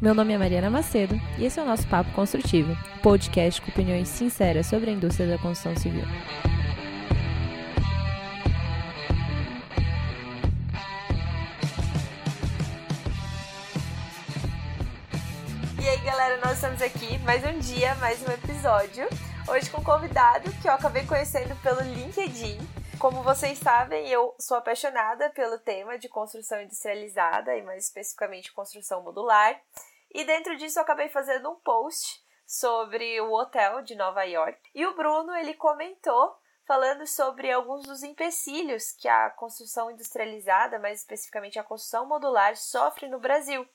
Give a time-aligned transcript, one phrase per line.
[0.00, 4.08] Meu nome é Mariana Macedo e esse é o nosso Papo Construtivo, podcast com opiniões
[4.08, 6.04] sinceras sobre a indústria da construção civil.
[15.78, 19.06] E aí, galera, nós estamos aqui mais um dia, mais um episódio.
[19.46, 22.58] Hoje com um convidado que eu acabei conhecendo pelo LinkedIn.
[22.98, 29.02] Como vocês sabem, eu sou apaixonada pelo tema de construção industrializada e mais especificamente construção
[29.02, 29.60] modular.
[30.10, 34.58] E dentro disso eu acabei fazendo um post sobre o hotel de Nova York.
[34.74, 41.00] E o Bruno, ele comentou falando sobre alguns dos empecilhos que a construção industrializada, mais
[41.00, 43.68] especificamente a construção modular, sofre no Brasil.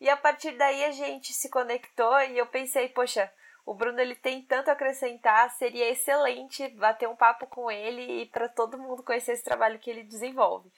[0.00, 3.32] E a partir daí a gente se conectou e eu pensei, poxa,
[3.64, 8.26] o Bruno ele tem tanto a acrescentar, seria excelente bater um papo com ele e
[8.26, 10.70] para todo mundo conhecer esse trabalho que ele desenvolve.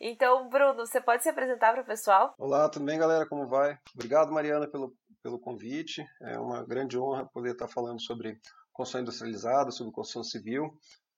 [0.00, 2.34] Então, Bruno, você pode se apresentar para o pessoal?
[2.38, 3.26] Olá, tudo bem, galera?
[3.26, 3.78] Como vai?
[3.94, 6.04] Obrigado, Mariana, pelo, pelo convite.
[6.22, 8.38] É uma grande honra poder estar falando sobre
[8.72, 10.70] construção industrializada, sobre construção civil.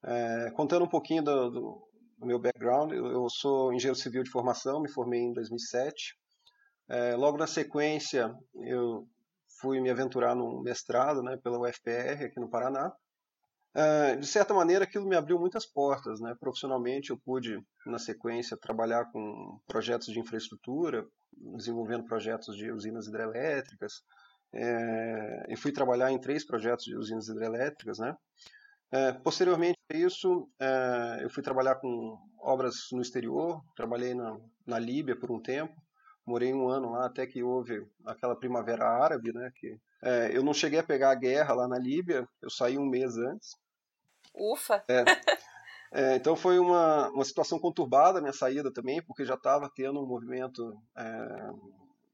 [0.04, 4.30] É, contando um pouquinho do, do, do meu background, eu, eu, sou engenheiro civil de
[4.30, 6.16] formação, me formei em 2007.
[6.88, 9.06] É, logo na sequência, eu
[9.60, 12.92] fui me aventurar num mestrado né, pela UFPR aqui no Paraná.
[13.74, 16.20] Uh, de certa maneira, aquilo me abriu muitas portas.
[16.20, 16.34] Né?
[16.38, 21.06] Profissionalmente, eu pude, na sequência, trabalhar com projetos de infraestrutura,
[21.56, 24.02] desenvolvendo projetos de usinas hidrelétricas.
[24.52, 27.98] É, e fui trabalhar em três projetos de usinas hidrelétricas.
[27.98, 28.16] Né?
[28.92, 34.78] É, posteriormente a isso, é, eu fui trabalhar com obras no exterior, trabalhei na, na
[34.78, 35.74] Líbia por um tempo,
[36.30, 39.50] morei um ano lá até que houve aquela primavera árabe, né?
[39.56, 42.86] Que é, eu não cheguei a pegar a guerra lá na Líbia, eu saí um
[42.86, 43.56] mês antes.
[44.34, 44.84] Ufa!
[44.88, 45.04] É,
[45.92, 50.00] é, então foi uma, uma situação conturbada a minha saída também, porque já estava tendo
[50.00, 51.50] um movimento é,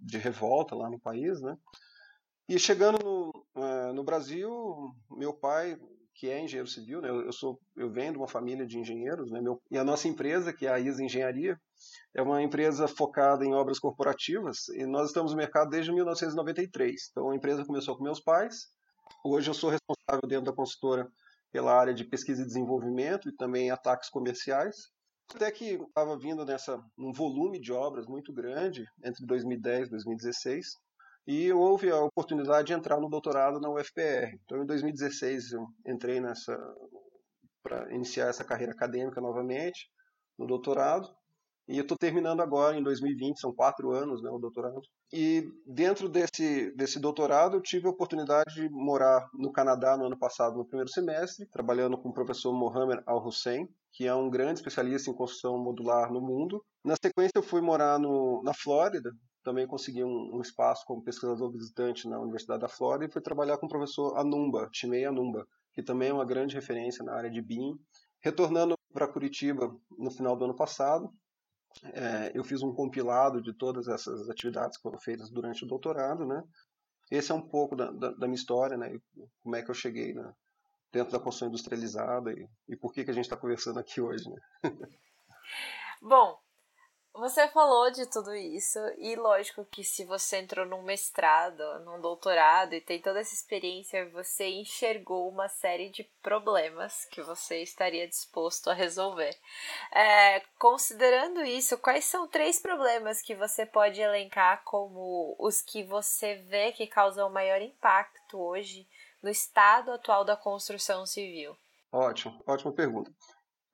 [0.00, 1.56] de revolta lá no país, né?
[2.48, 4.50] E chegando no, é, no Brasil,
[5.10, 5.78] meu pai
[6.16, 7.10] que é engenheiro civil, né?
[7.10, 9.40] Eu, sou, eu venho de uma família de engenheiros, né?
[9.40, 11.60] Meu, e a nossa empresa, que é a ISA Engenharia,
[12.14, 17.08] é uma empresa focada em obras corporativas e nós estamos no mercado desde 1993.
[17.10, 18.68] Então a empresa começou com meus pais.
[19.24, 21.08] Hoje eu sou responsável dentro da consultora
[21.52, 24.76] pela área de pesquisa e desenvolvimento e também ataques comerciais.
[25.34, 30.66] Até que estava vindo nessa um volume de obras muito grande entre 2010 e 2016
[31.26, 34.38] e houve a oportunidade de entrar no doutorado na UFPR.
[34.44, 36.56] Então, em 2016, eu entrei nessa
[37.62, 39.90] para iniciar essa carreira acadêmica novamente
[40.38, 41.08] no doutorado.
[41.68, 44.80] E eu estou terminando agora, em 2020, são quatro anos né, o doutorado.
[45.12, 50.18] E dentro desse, desse doutorado, eu tive a oportunidade de morar no Canadá no ano
[50.18, 55.10] passado, no primeiro semestre, trabalhando com o professor Mohamed Al-Hussein, que é um grande especialista
[55.10, 56.62] em construção modular no mundo.
[56.84, 59.10] Na sequência, eu fui morar no, na Flórida,
[59.42, 63.58] também consegui um, um, espaço como pesquisador visitante na Universidade da Flórida e fui trabalhar
[63.58, 67.40] com o professor Anumba, Timei Anumba, que também é uma grande referência na área de
[67.40, 67.76] BIM.
[68.20, 71.12] Retornando para Curitiba no final do ano passado,
[71.84, 76.26] é, eu fiz um compilado de todas essas atividades que foram feitas durante o doutorado,
[76.26, 76.42] né?
[77.10, 78.98] Esse é um pouco da, da, da minha história, né?
[79.42, 80.32] Como é que eu cheguei né?
[80.92, 84.28] dentro da construção industrializada e, e por que, que a gente está conversando aqui hoje,
[84.28, 84.40] né?
[86.02, 86.38] Bom,
[87.18, 92.74] você falou de tudo isso, e lógico que se você entrou num mestrado, num doutorado
[92.74, 98.68] e tem toda essa experiência, você enxergou uma série de problemas que você estaria disposto
[98.68, 99.36] a resolver.
[99.92, 106.36] É, considerando isso, quais são três problemas que você pode elencar como os que você
[106.36, 108.86] vê que causam maior impacto hoje
[109.22, 111.56] no estado atual da construção civil?
[111.90, 113.10] Ótimo, ótima pergunta.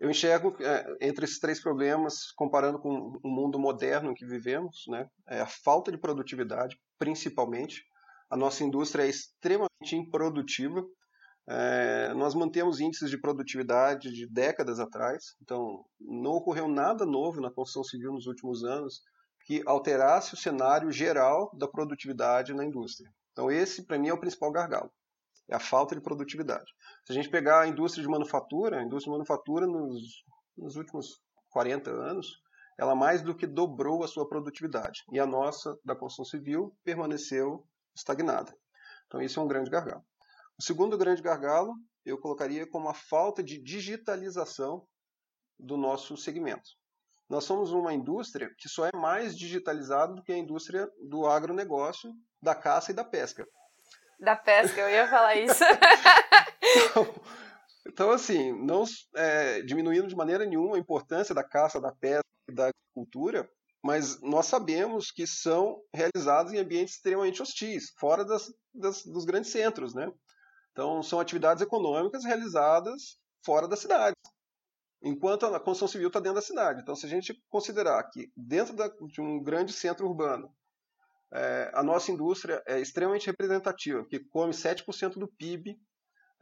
[0.02, 4.82] Eu enxergo é, entre esses três problemas, comparando com o mundo moderno em que vivemos,
[4.88, 7.84] né, é a falta de produtividade, principalmente.
[8.28, 10.84] A nossa indústria é extremamente improdutiva.
[11.48, 17.52] É, nós mantemos índices de produtividade de décadas atrás, então não ocorreu nada novo na
[17.52, 19.02] construção civil nos últimos anos
[19.46, 23.08] que alterasse o cenário geral da produtividade na indústria.
[23.30, 24.90] Então esse, para mim, é o principal gargalo
[25.48, 26.70] é a falta de produtividade.
[27.04, 30.24] Se a gente pegar a indústria de manufatura, a indústria de manufatura nos,
[30.56, 32.40] nos últimos 40 anos,
[32.78, 35.02] ela mais do que dobrou a sua produtividade.
[35.12, 38.52] E a nossa, da construção civil, permaneceu estagnada.
[39.06, 40.04] Então, isso é um grande gargalo.
[40.58, 41.74] O segundo grande gargalo,
[42.04, 44.86] eu colocaria como a falta de digitalização
[45.58, 46.70] do nosso segmento.
[47.28, 52.12] Nós somos uma indústria que só é mais digitalizada do que a indústria do agronegócio,
[52.42, 53.46] da caça e da pesca.
[54.22, 55.64] Da pesca, eu ia falar isso.
[56.62, 57.14] então,
[57.84, 58.84] então, assim, não
[59.16, 63.50] é, diminuindo de maneira nenhuma a importância da caça, da pesca e da agricultura,
[63.82, 69.50] mas nós sabemos que são realizadas em ambientes extremamente hostis, fora das, das, dos grandes
[69.50, 70.08] centros, né?
[70.70, 74.14] Então, são atividades econômicas realizadas fora da cidade,
[75.02, 76.80] enquanto a construção civil está dentro da cidade.
[76.80, 80.48] Então, se a gente considerar que dentro da, de um grande centro urbano,
[81.32, 85.78] é, a nossa indústria é extremamente representativa, que come 7% do PIB,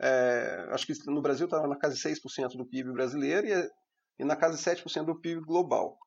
[0.00, 3.70] é, acho que no Brasil está na casa de 6% do PIB brasileiro e,
[4.18, 5.98] e na casa de 7% do PIB global.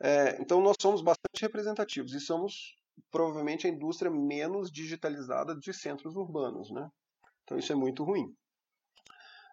[0.00, 2.74] É, então, nós somos bastante representativos e somos
[3.10, 6.70] provavelmente a indústria menos digitalizada de centros urbanos.
[6.70, 6.88] Né?
[7.44, 8.34] Então, isso é muito ruim.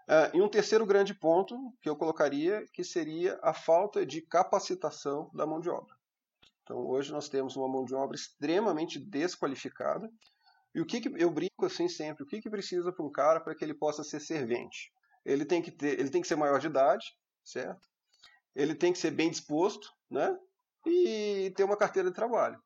[0.04, 5.32] Uh, e um terceiro grande ponto que eu colocaria que seria a falta de capacitação
[5.34, 5.96] da mão de obra.
[6.64, 10.10] Então hoje nós temos uma mão de obra extremamente desqualificada.
[10.74, 13.40] E o que, que eu brinco assim sempre, o que, que precisa para um cara
[13.40, 14.92] para que ele possa ser servente?
[15.24, 17.06] Ele tem que ter, ele tem que ser maior de idade,
[17.44, 17.88] certo?
[18.56, 20.36] Ele tem que ser bem disposto, né?
[20.86, 22.60] E ter uma carteira de trabalho.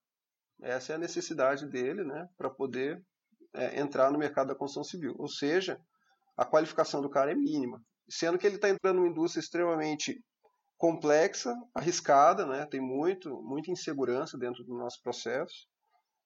[0.62, 2.28] Essa é a necessidade dele, né?
[2.38, 3.04] Para poder
[3.54, 5.16] é, entrar no mercado da construção civil.
[5.18, 5.80] Ou seja,
[6.36, 10.24] a qualificação do cara é mínima, sendo que ele está entrando numa indústria extremamente
[10.78, 12.66] complexa, arriscada, né?
[12.66, 15.68] tem muito, muita insegurança dentro do nosso processo.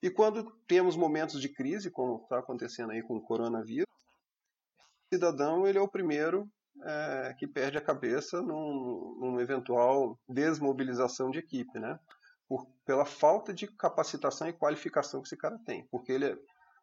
[0.01, 3.87] E quando temos momentos de crise, como está acontecendo aí com o coronavírus,
[4.79, 6.49] o cidadão ele é o primeiro
[6.83, 11.99] é, que perde a cabeça num, num, eventual desmobilização de equipe, né?
[12.47, 16.37] Por, pela falta de capacitação e qualificação que esse cara tem, porque ele é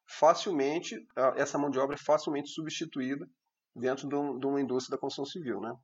[0.06, 1.06] facilmente,
[1.36, 3.28] essa mão de obra é facilmente substituída
[3.74, 5.74] dentro de, um, de uma indústria da construção civil, né?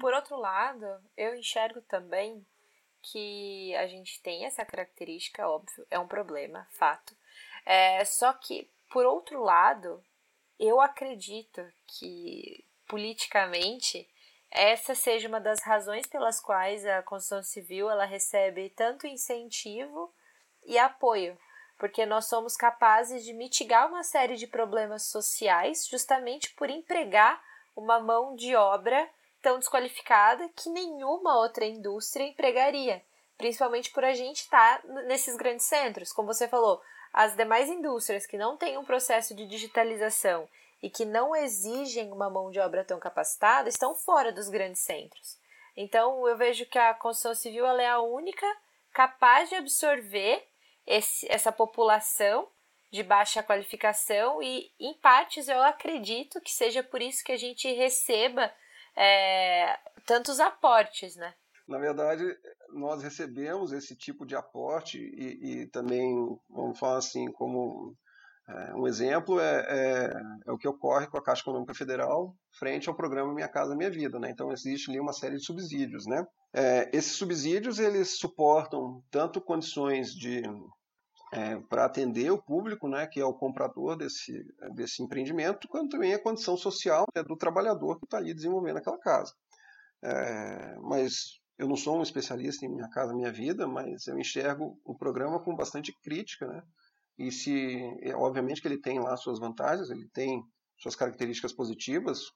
[0.00, 0.86] Por outro lado,
[1.16, 2.44] eu enxergo também
[3.02, 7.14] que a gente tem essa característica, óbvio, é um problema, fato.
[7.66, 10.02] É, só que, por outro lado,
[10.58, 14.08] eu acredito que politicamente
[14.50, 20.14] essa seja uma das razões pelas quais a construção civil ela recebe tanto incentivo
[20.64, 21.36] e apoio
[21.78, 27.42] porque nós somos capazes de mitigar uma série de problemas sociais justamente por empregar
[27.74, 29.08] uma mão de obra
[29.44, 33.02] tão desqualificada que nenhuma outra indústria empregaria,
[33.36, 36.80] principalmente por a gente estar tá nesses grandes centros, como você falou,
[37.12, 40.48] as demais indústrias que não têm um processo de digitalização
[40.82, 45.38] e que não exigem uma mão de obra tão capacitada estão fora dos grandes centros.
[45.76, 48.46] Então eu vejo que a construção civil é a única
[48.94, 50.42] capaz de absorver
[50.86, 52.48] esse, essa população
[52.90, 57.70] de baixa qualificação e, em partes, eu acredito que seja por isso que a gente
[57.72, 58.50] receba
[58.96, 61.34] é, tantos aportes, né?
[61.66, 62.24] Na verdade,
[62.72, 66.14] nós recebemos esse tipo de aporte e, e também,
[66.50, 67.96] vamos falar assim, como
[68.46, 70.12] é, um exemplo é, é,
[70.46, 73.90] é, o que ocorre com a Caixa Econômica Federal frente ao programa Minha Casa Minha
[73.90, 74.18] Vida.
[74.18, 74.30] Né?
[74.30, 76.06] Então, existe ali uma série de subsídios.
[76.06, 76.24] Né?
[76.52, 80.42] É, esses subsídios eles suportam tanto condições de
[81.34, 86.14] é, para atender o público, né, que é o comprador desse, desse empreendimento, quanto também
[86.14, 89.34] a condição social né, do trabalhador que está ali desenvolvendo aquela casa.
[90.02, 94.78] É, mas eu não sou um especialista em Minha Casa Minha Vida, mas eu enxergo
[94.84, 96.62] o programa com bastante crítica, né?
[97.16, 97.80] E se,
[98.16, 100.42] obviamente que ele tem lá suas vantagens, ele tem
[100.76, 102.32] suas características positivas,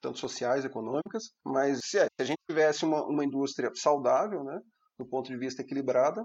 [0.00, 4.58] tanto sociais, econômicas, mas se a gente tivesse uma, uma indústria saudável, né,
[4.98, 6.24] do ponto de vista equilibrada,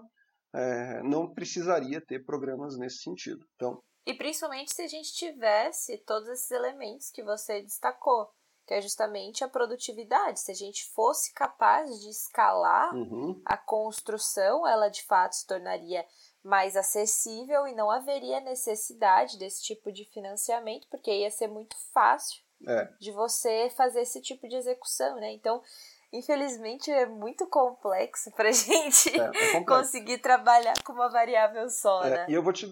[0.53, 3.45] é, não precisaria ter programas nesse sentido.
[3.55, 8.27] Então, e principalmente se a gente tivesse todos esses elementos que você destacou,
[8.65, 10.39] que é justamente a produtividade.
[10.39, 13.41] Se a gente fosse capaz de escalar uhum.
[13.45, 16.05] a construção, ela de fato se tornaria
[16.43, 22.41] mais acessível e não haveria necessidade desse tipo de financiamento, porque ia ser muito fácil
[22.67, 22.85] é.
[22.99, 25.31] de você fazer esse tipo de execução, né?
[25.33, 25.61] Então,
[26.11, 32.09] infelizmente é muito complexo pra gente é, é conseguir trabalhar com uma variável só, é,
[32.09, 32.25] né?
[32.29, 32.67] E eu vou te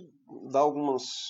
[0.51, 1.29] dar algumas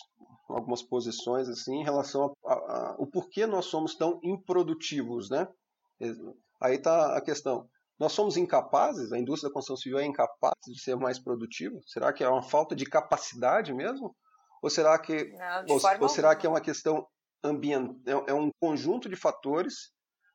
[0.50, 5.48] algumas posições assim em relação ao porquê nós somos tão improdutivos, né?
[6.62, 7.70] Aí tá a questão.
[8.00, 11.80] Nós somos incapazes, a indústria da construção civil é incapaz de ser mais produtiva?
[11.86, 14.16] Será que é uma falta de capacidade mesmo?
[14.62, 17.08] Ou será que, Não, ou, ou será que é uma questão
[17.44, 17.96] ambiental,
[18.28, 19.92] é, é um conjunto de fatores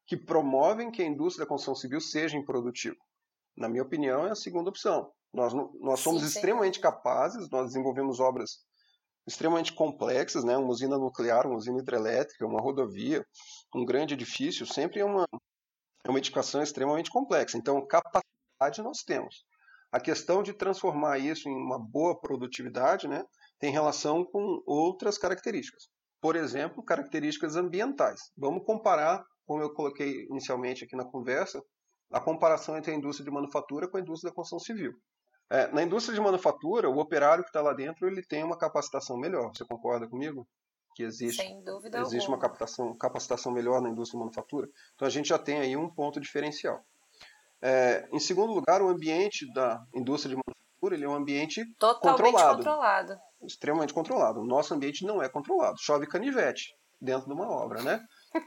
[0.06, 2.96] que promovem que a indústria da construção civil seja improdutiva.
[3.56, 5.10] Na minha opinião, é a segunda opção.
[5.32, 8.58] Nós, nós somos sim, extremamente capazes, nós desenvolvemos obras
[9.26, 10.56] extremamente complexas, né?
[10.56, 13.24] uma usina nuclear, uma usina hidrelétrica, uma rodovia,
[13.74, 15.26] um grande edifício, sempre é uma,
[16.04, 17.56] é uma edificação extremamente complexa.
[17.56, 19.44] Então, capacidade nós temos.
[19.90, 23.22] A questão de transformar isso em uma boa produtividade né,
[23.58, 25.88] tem relação com outras características.
[26.20, 28.20] Por exemplo, características ambientais.
[28.36, 31.62] Vamos comparar como eu coloquei inicialmente aqui na conversa,
[32.12, 34.92] a comparação entre a indústria de manufatura com a indústria da construção civil.
[35.50, 39.18] É, na indústria de manufatura, o operário que está lá dentro ele tem uma capacitação
[39.18, 39.50] melhor.
[39.54, 40.46] Você concorda comigo?
[40.94, 42.36] Que existe, Sem dúvida existe alguma.
[42.36, 44.68] uma capacitação, capacitação melhor na indústria de manufatura.
[44.94, 46.84] Então a gente já tem aí um ponto diferencial.
[47.62, 52.18] É, em segundo lugar, o ambiente da indústria de manufatura ele é um ambiente Totalmente
[52.18, 52.56] controlado.
[52.56, 53.20] controlado.
[53.42, 54.40] extremamente controlado.
[54.40, 55.76] O nosso ambiente não é controlado.
[55.80, 58.00] Chove canivete dentro de uma obra, né?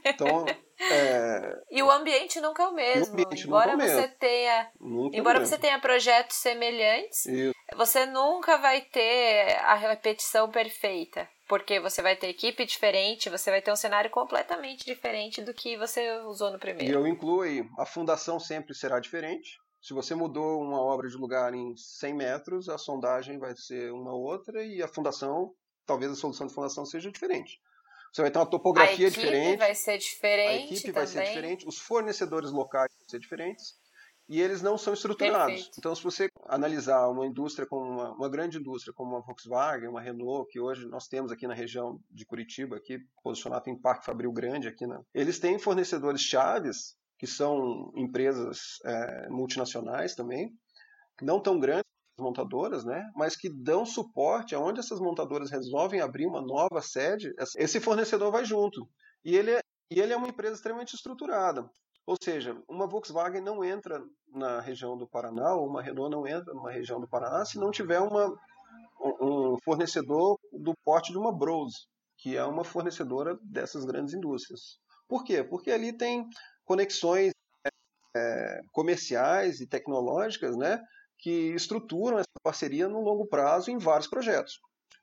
[0.04, 0.44] Então,
[0.80, 3.16] é, E o ambiente nunca é o mesmo.
[3.44, 4.14] embora é o você mesmo.
[4.18, 5.54] tenha, nunca embora mesmo.
[5.54, 7.52] você tenha projetos semelhantes, Isso.
[7.76, 11.28] você nunca vai ter a repetição perfeita.
[11.48, 15.76] Porque você vai ter equipe diferente, você vai ter um cenário completamente diferente do que
[15.76, 16.98] você usou no E primeiro.
[16.98, 19.50] eu incluo aí, a fundação sempre será diferente.
[19.80, 24.12] Se você mudou uma obra de lugar em 100 metros, a sondagem vai ser uma
[24.12, 25.52] outra e a fundação,
[25.86, 27.60] talvez a solução de fundação seja diferente.
[28.16, 30.94] Você vai ter uma A topografia diferente, vai ser a diferente equipe também.
[30.94, 33.74] vai ser diferente, os fornecedores locais vão ser diferentes
[34.26, 35.54] e eles não são estruturados.
[35.54, 35.78] Perfeito.
[35.78, 40.00] Então, se você analisar uma indústria como uma, uma grande indústria como uma Volkswagen, uma
[40.00, 44.32] Renault, que hoje nós temos aqui na região de Curitiba, aqui posicionado em Parque Fabril
[44.32, 50.50] Grande, aqui na, eles têm fornecedores chaves que são empresas é, multinacionais também,
[51.20, 51.84] não tão grandes
[52.18, 57.80] montadoras, né, mas que dão suporte aonde essas montadoras resolvem abrir uma nova sede, esse
[57.80, 58.88] fornecedor vai junto.
[59.24, 61.68] E ele é, e ele é uma empresa extremamente estruturada.
[62.06, 64.00] Ou seja, uma Volkswagen não entra
[64.32, 67.70] na região do Paraná, ou uma Renault não entra numa região do Paraná se não
[67.70, 68.32] tiver uma,
[69.20, 71.76] um fornecedor do porte de uma Brose,
[72.18, 74.78] que é uma fornecedora dessas grandes indústrias.
[75.08, 75.42] Por quê?
[75.42, 76.24] Porque ali tem
[76.64, 77.32] conexões
[78.16, 80.80] é, comerciais e tecnológicas né,
[81.18, 84.60] que estruturam essa parceria no longo prazo em vários projetos.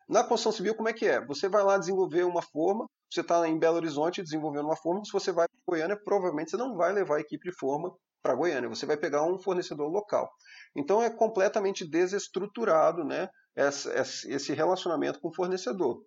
[0.08, 1.26] Na construção civil, como é que é?
[1.26, 5.12] Você vai lá desenvolver uma forma, você está em Belo Horizonte desenvolvendo uma forma, se
[5.12, 8.70] você vai para Goiânia, provavelmente você não vai levar a equipe de forma para Goiânia,
[8.70, 10.30] você vai pegar um fornecedor local.
[10.76, 16.04] Então é completamente desestruturado né, esse relacionamento com o fornecedor.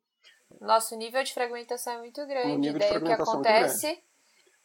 [0.61, 2.55] Nosso nível de fragmentação é muito grande.
[2.55, 4.03] O nível daí de o que é acontece.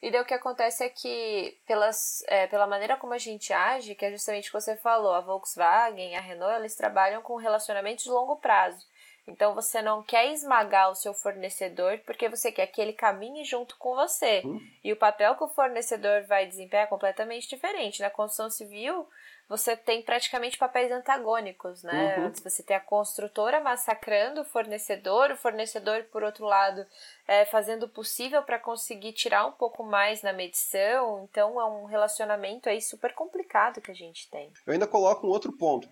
[0.01, 3.93] E daí o que acontece é que, pelas, é, pela maneira como a gente age,
[3.93, 8.05] que é justamente o que você falou, a Volkswagen, a Renault, eles trabalham com relacionamentos
[8.05, 8.85] de longo prazo.
[9.27, 13.77] Então você não quer esmagar o seu fornecedor porque você quer que ele caminhe junto
[13.77, 14.41] com você.
[14.43, 14.59] Hum.
[14.83, 18.01] E o papel que o fornecedor vai desempenhar é completamente diferente.
[18.01, 19.07] Na construção civil,
[19.47, 22.17] você tem praticamente papéis antagônicos, né?
[22.17, 22.25] Uhum.
[22.25, 26.85] Antes você tem a construtora massacrando o fornecedor, o fornecedor, por outro lado,
[27.27, 31.27] é, fazendo o possível para conseguir tirar um pouco mais na medição.
[31.29, 34.51] Então é um relacionamento aí super complicado que a gente tem.
[34.65, 35.87] Eu ainda coloco um outro ponto.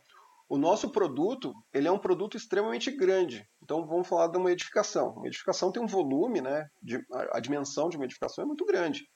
[0.50, 3.48] O nosso produto, ele é um produto extremamente grande.
[3.62, 5.12] Então vamos falar de uma edificação.
[5.12, 6.68] Uma edificação tem um volume, né?
[6.82, 7.00] De,
[7.32, 9.08] a dimensão de uma edificação é muito grande.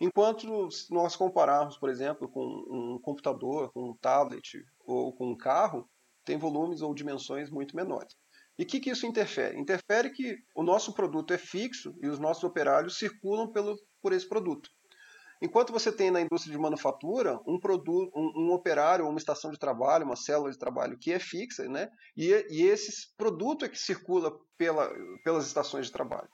[0.00, 5.88] Enquanto nós compararmos, por exemplo, com um computador, com um tablet ou com um carro,
[6.24, 8.14] tem volumes ou dimensões muito menores.
[8.58, 9.58] E o que, que isso interfere?
[9.58, 14.28] Interfere que o nosso produto é fixo e os nossos operários circulam pelo, por esse
[14.28, 14.70] produto.
[15.42, 19.58] Enquanto você tem na indústria de manufatura um produto, um, um, operário, uma estação de
[19.58, 21.88] trabalho, uma célula de trabalho que é fixa, né?
[22.14, 24.90] E, e esse produto é que circula pela,
[25.24, 26.28] pelas estações de trabalho.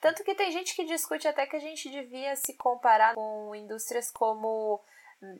[0.00, 4.10] Tanto que tem gente que discute até que a gente devia se comparar com indústrias
[4.10, 4.80] como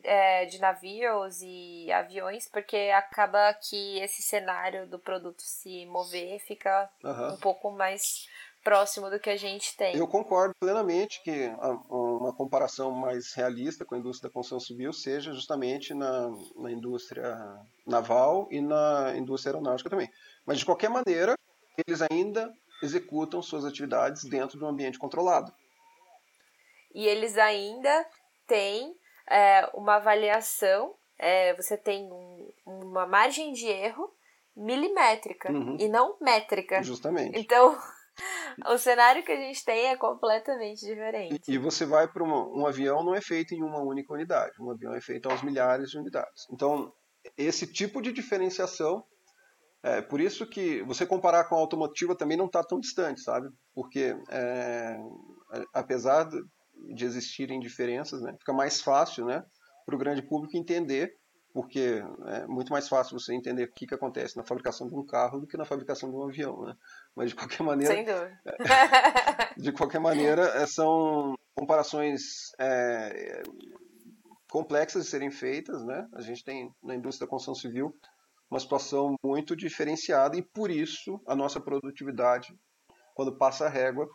[0.03, 6.89] é, de navios e aviões, porque acaba que esse cenário do produto se mover fica
[7.03, 7.33] uhum.
[7.33, 8.27] um pouco mais
[8.63, 9.95] próximo do que a gente tem.
[9.97, 11.51] Eu concordo plenamente que
[11.89, 17.35] uma comparação mais realista com a indústria da construção civil seja justamente na, na indústria
[17.87, 20.09] naval e na indústria aeronáutica também.
[20.45, 21.33] Mas, de qualquer maneira,
[21.87, 25.53] eles ainda executam suas atividades dentro de um ambiente controlado.
[26.93, 28.05] E eles ainda
[28.47, 28.93] têm
[29.29, 34.11] é, uma avaliação, é, você tem um, uma margem de erro
[34.55, 35.77] milimétrica Uhum.
[35.79, 36.83] e não métrica.
[36.83, 37.39] Justamente.
[37.39, 37.77] Então,
[38.67, 41.41] o cenário que a gente tem é completamente diferente.
[41.47, 44.69] E, e você vai para um avião não é feito em uma única unidade, um
[44.69, 46.45] avião é feito aos milhares de unidades.
[46.51, 46.91] Então,
[47.37, 49.03] esse tipo de diferenciação
[49.83, 53.49] é por isso que você comparar com a automotiva também não está tão distante, sabe?
[53.73, 54.99] Porque é,
[55.73, 56.29] apesar
[56.93, 59.43] de existirem diferenças, né, fica mais fácil, né,
[59.85, 61.15] para o grande público entender,
[61.53, 65.05] porque é muito mais fácil você entender o que, que acontece na fabricação de um
[65.05, 66.75] carro do que na fabricação de um avião, né?
[67.15, 68.39] Mas de qualquer maneira, Sem dúvida.
[69.57, 73.41] de qualquer maneira, são comparações é,
[74.49, 76.07] complexas de serem feitas, né?
[76.13, 77.93] A gente tem na indústria da construção civil
[78.51, 82.53] uma situação muito diferenciada e por isso a nossa produtividade,
[83.15, 84.09] quando passa a régua,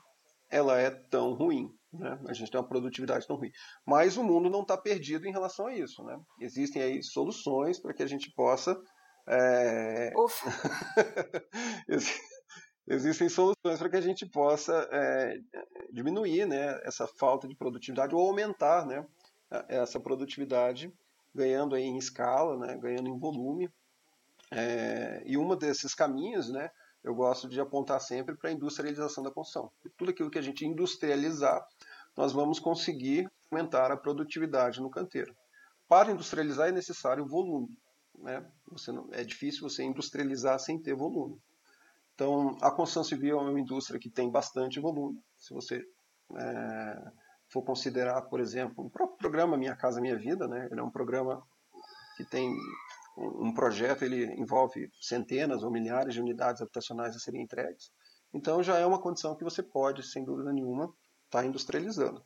[0.50, 1.74] ela é tão ruim.
[1.92, 2.20] Né?
[2.28, 3.50] A gente tem uma produtividade tão ruim.
[3.84, 6.04] Mas o mundo não está perdido em relação a isso.
[6.04, 6.20] Né?
[6.40, 8.78] Existem aí soluções para que a gente possa.
[9.26, 10.12] É...
[12.88, 15.40] Existem soluções para que a gente possa é,
[15.92, 19.04] diminuir né, essa falta de produtividade ou aumentar né,
[19.68, 20.92] essa produtividade,
[21.34, 23.68] ganhando aí em escala, né, ganhando em volume.
[24.52, 26.70] É, e um desses caminhos, né,
[27.02, 29.70] eu gosto de apontar sempre para a industrialização da construção.
[29.96, 31.64] Tudo aquilo que a gente industrializar,
[32.16, 35.34] nós vamos conseguir aumentar a produtividade no canteiro.
[35.88, 37.68] Para industrializar é necessário volume.
[38.18, 38.44] Né?
[38.72, 41.40] Você não, é difícil você industrializar sem ter volume.
[42.14, 45.22] Então, a construção civil é uma indústria que tem bastante volume.
[45.38, 45.84] Se você
[46.34, 47.10] é,
[47.48, 50.66] for considerar, por exemplo, o próprio programa Minha Casa Minha Vida, né?
[50.70, 51.42] ele é um programa
[52.16, 52.50] que tem
[53.16, 57.90] um projeto, ele envolve centenas ou milhares de unidades habitacionais a serem entregues.
[58.32, 60.84] Então, já é uma condição que você pode, sem dúvida nenhuma,
[61.24, 62.22] estar tá industrializando.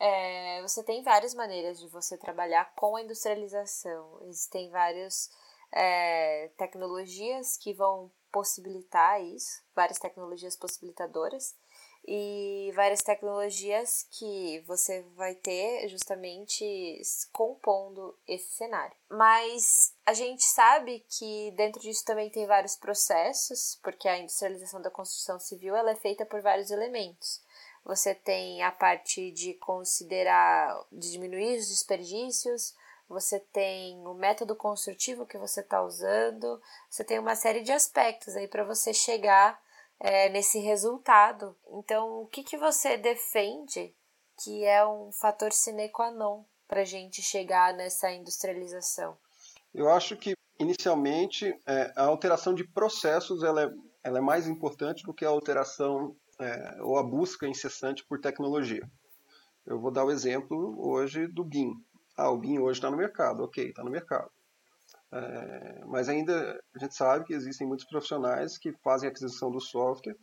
[0.00, 4.20] É, você tem várias maneiras de você trabalhar com a industrialização.
[4.26, 5.28] Existem várias
[5.72, 11.56] é, tecnologias que vão possibilitar isso, várias tecnologias possibilitadoras
[12.06, 16.64] e várias tecnologias que você vai ter justamente
[17.32, 18.96] compondo esse cenário.
[19.10, 24.90] Mas a gente sabe que dentro disso também tem vários processos, porque a industrialização da
[24.90, 27.42] construção civil ela é feita por vários elementos.
[27.84, 32.74] Você tem a parte de considerar, de diminuir os desperdícios,
[33.08, 38.36] você tem o método construtivo que você está usando, você tem uma série de aspectos
[38.36, 39.58] aí para você chegar
[40.00, 41.56] é, nesse resultado.
[41.72, 43.94] Então, o que, que você defende
[44.42, 49.16] que é um fator sine qua non para a gente chegar nessa industrialização?
[49.74, 53.70] Eu acho que, inicialmente, é, a alteração de processos ela é,
[54.04, 58.88] ela é mais importante do que a alteração é, ou a busca incessante por tecnologia.
[59.66, 61.72] Eu vou dar o exemplo hoje do BIM.
[62.16, 64.30] Ah, o BIM hoje está no mercado, ok, está no mercado.
[65.10, 70.16] É, mas ainda a gente sabe que existem muitos profissionais que fazem aquisição do software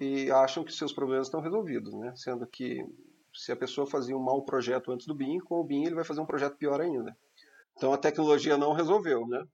[0.00, 2.12] e acham que seus problemas estão resolvidos, né?
[2.16, 2.84] sendo que
[3.32, 6.04] se a pessoa fazia um mau projeto antes do BIM, com o BIM ele vai
[6.04, 7.16] fazer um projeto pior ainda.
[7.76, 9.44] Então a tecnologia não resolveu, né?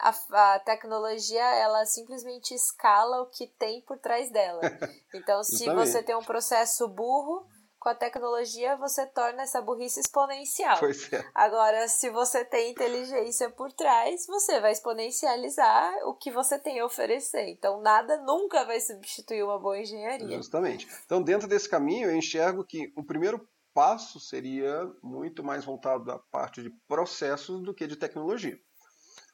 [0.00, 4.60] A, a, tecnologia ela simplesmente escala o que tem por trás dela.
[5.14, 7.46] Então, se você tem um processo burro,
[7.82, 10.78] com a tecnologia você torna essa burrice exponencial.
[10.78, 11.28] Pois é.
[11.34, 16.86] Agora, se você tem inteligência por trás, você vai exponencializar o que você tem a
[16.86, 17.48] oferecer.
[17.48, 20.36] Então, nada nunca vai substituir uma boa engenharia.
[20.36, 20.86] Justamente.
[21.04, 26.20] Então, dentro desse caminho, eu enxergo que o primeiro passo seria muito mais voltado da
[26.20, 28.56] parte de processos do que de tecnologia.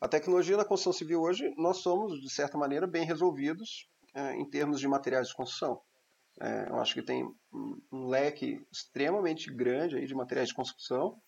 [0.00, 4.48] A tecnologia na construção civil hoje, nós somos, de certa maneira, bem resolvidos é, em
[4.48, 5.82] termos de materiais de construção.
[6.40, 11.20] É, eu acho que tem um leque extremamente grande aí de materiais de construção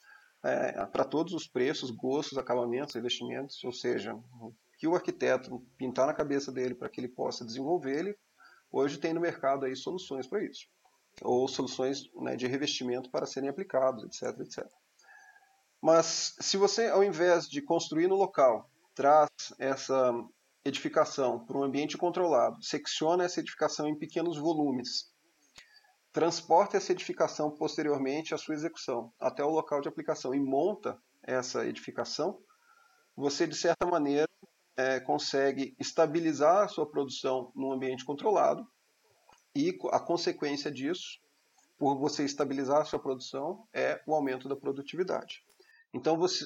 [0.43, 6.07] é, para todos os preços, gostos, acabamentos, investimentos, ou seja, o que o arquiteto pintar
[6.07, 8.19] na cabeça dele para que ele possa desenvolver, ele
[8.73, 10.67] hoje tem no mercado aí soluções para isso,
[11.23, 14.67] ou soluções né, de revestimento para serem aplicados, etc, etc.
[15.83, 20.13] Mas se você, ao invés de construir no local, traz essa
[20.65, 25.13] edificação para um ambiente controlado, secciona essa edificação em pequenos volumes,
[26.13, 31.67] transporta essa edificação posteriormente à sua execução até o local de aplicação e monta essa
[31.67, 32.43] edificação,
[33.17, 34.29] você de certa maneira
[34.77, 38.67] é, consegue estabilizar a sua produção num ambiente controlado
[39.55, 41.21] e a consequência disso,
[41.79, 45.43] por você estabilizar a sua produção, é o aumento da produtividade.
[45.93, 46.45] Então você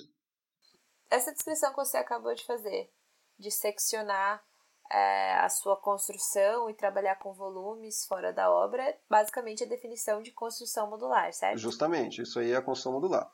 [1.11, 2.91] essa descrição que você acabou de fazer
[3.39, 4.43] de seccionar
[4.91, 10.31] é, a sua construção e trabalhar com volumes fora da obra, basicamente a definição de
[10.33, 11.59] construção modular, certo?
[11.59, 13.31] Justamente, isso aí é a construção modular.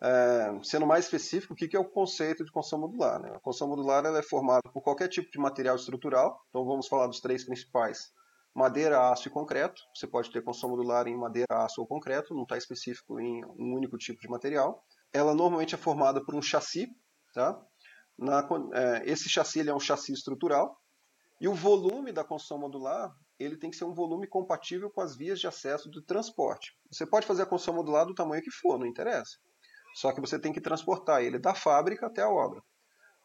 [0.00, 3.20] É, sendo mais específico, o que é o conceito de construção modular?
[3.20, 3.30] Né?
[3.30, 7.06] A construção modular ela é formada por qualquer tipo de material estrutural, então vamos falar
[7.08, 8.12] dos três principais:
[8.54, 9.80] madeira, aço e concreto.
[9.94, 13.74] Você pode ter construção modular em madeira, aço ou concreto, não está específico em um
[13.74, 14.84] único tipo de material.
[15.12, 16.86] Ela normalmente é formada por um chassi,
[17.34, 17.60] tá?
[18.18, 20.76] Na, é, esse chassi é um chassi estrutural
[21.40, 25.16] e o volume da construção modular ele tem que ser um volume compatível com as
[25.16, 26.76] vias de acesso do transporte.
[26.90, 29.38] Você pode fazer a construção modular do tamanho que for, não interessa.
[29.94, 32.60] Só que você tem que transportar ele da fábrica até a obra.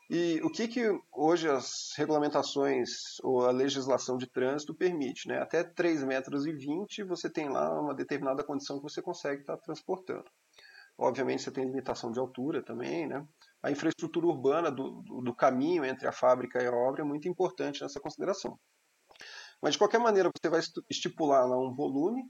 [0.10, 5.28] E o que, que hoje as regulamentações ou a legislação de trânsito permite?
[5.28, 5.40] Né?
[5.40, 10.26] Até 3,20 metros 20 você tem lá uma determinada condição que você consegue estar transportando.
[10.98, 13.26] Obviamente você tem limitação de altura também, né?
[13.64, 17.82] A infraestrutura urbana do, do, caminho entre a fábrica e a obra é muito importante
[17.82, 18.60] nessa consideração.
[19.62, 22.22] Mas, de qualquer maneira, você vai estipular lá um volume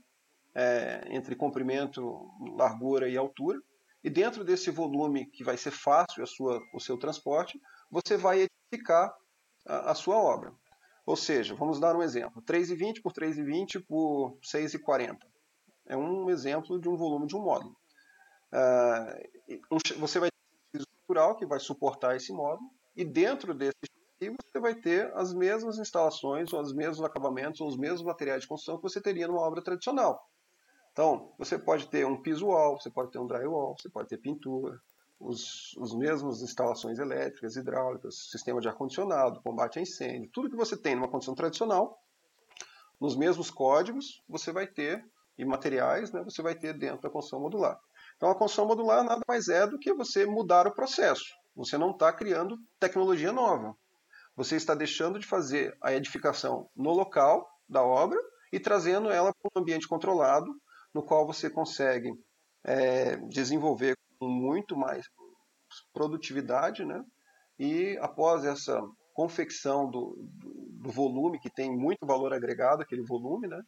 [0.54, 3.60] é, entre comprimento, largura e altura.
[4.04, 8.48] E dentro desse volume que vai ser fácil a sua, o seu transporte, você vai
[8.72, 9.12] edificar
[9.66, 10.54] a, a sua obra.
[11.04, 15.18] Ou seja, vamos dar um exemplo: 3,20 por 3,20 por 6,40.
[15.88, 17.76] É um exemplo de um volume de um módulo.
[18.54, 20.30] Uh, você vai
[21.14, 23.74] estrutural que vai suportar esse módulo, e dentro desse
[24.20, 28.48] você vai ter as mesmas instalações, ou os mesmos acabamentos, ou os mesmos materiais de
[28.48, 30.30] construção que você teria numa obra tradicional.
[30.94, 34.18] Então, você pode ter um piso wall, você pode ter um drywall, você pode ter
[34.18, 34.80] pintura,
[35.20, 40.78] os, os mesmos instalações elétricas, hidráulicas, sistema de ar-condicionado, combate a incêndio, tudo que você
[40.78, 42.00] tem numa construção tradicional,
[43.02, 45.04] nos mesmos códigos, você vai ter,
[45.38, 47.78] e materiais, né, você vai ter dentro da construção modular.
[48.24, 51.26] Então, a construção modular nada mais é do que você mudar o processo.
[51.58, 53.76] Você não está criando tecnologia nova.
[54.38, 58.18] Você está deixando de fazer a edificação no local da obra
[58.54, 60.50] e trazendo ela para um ambiente controlado,
[60.94, 62.14] no qual você consegue
[62.64, 65.06] é, desenvolver com muito mais
[65.92, 67.04] produtividade, né?
[67.60, 68.82] E após essa
[69.14, 70.16] confecção do,
[70.80, 73.62] do, volume, que tem muito valor agregado, aquele volume, né?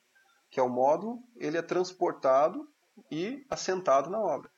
[0.49, 2.65] Que é o módulo, ele é transportado
[3.11, 4.49] e assentado na obra.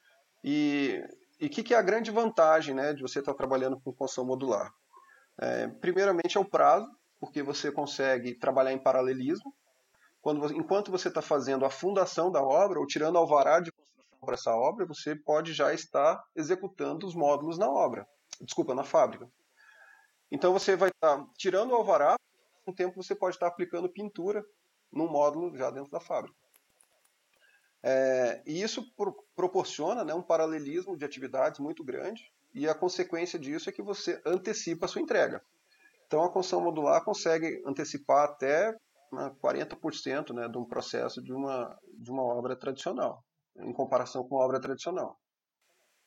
[0.43, 1.03] E
[1.41, 4.71] o que, que, é a grande vantagem né, de você estar trabalhando com construção modular?
[5.39, 9.53] É, primeiramente é o prazo, porque você consegue trabalhar em paralelismo.
[10.21, 14.33] Quando, enquanto você está fazendo a fundação da obra, ou tirando alvará de construção para
[14.33, 18.07] essa obra, você pode já estar executando os módulos na obra,
[18.41, 19.29] desculpa, na fábrica.
[20.31, 22.15] Então você vai estar tirando o alvará,
[22.67, 24.43] um tempo você pode estar aplicando pintura
[24.91, 26.35] no módulo já dentro da fábrica.
[27.89, 33.39] É, e isso pro, proporciona né, um paralelismo de atividades muito grande, e a consequência
[33.39, 35.41] disso é que você antecipa a sua entrega.
[36.05, 38.75] Então a construção modular consegue antecipar até
[39.41, 43.23] 40% né, de um processo de uma, de uma obra tradicional,
[43.57, 45.17] em comparação com a obra tradicional.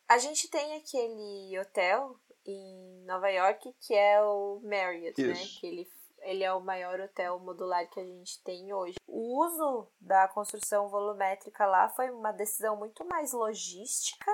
[0.06, 2.14] A gente tem aquele hotel
[2.44, 5.42] em Nova York que é o Marriott, né, Isso.
[5.42, 5.60] né?
[5.60, 5.88] Que ele
[6.22, 8.96] ele é o maior hotel modular que a gente tem hoje.
[9.06, 14.30] O uso da construção volumétrica lá foi uma decisão muito mais logística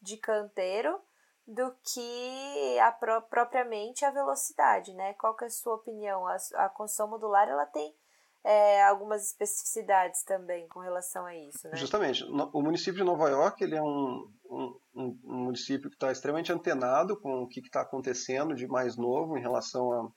[0.00, 1.00] de canteiro
[1.46, 5.14] do que a pro, propriamente a velocidade, né?
[5.14, 6.26] Qual que é a sua opinião?
[6.26, 7.94] A, a construção modular ela tem
[8.42, 11.76] é, algumas especificidades também com relação a isso, né?
[11.76, 12.24] Justamente.
[12.52, 17.20] O município de Nova York ele é um, um, um município que está extremamente antenado
[17.20, 20.08] com o que está acontecendo de mais novo em relação a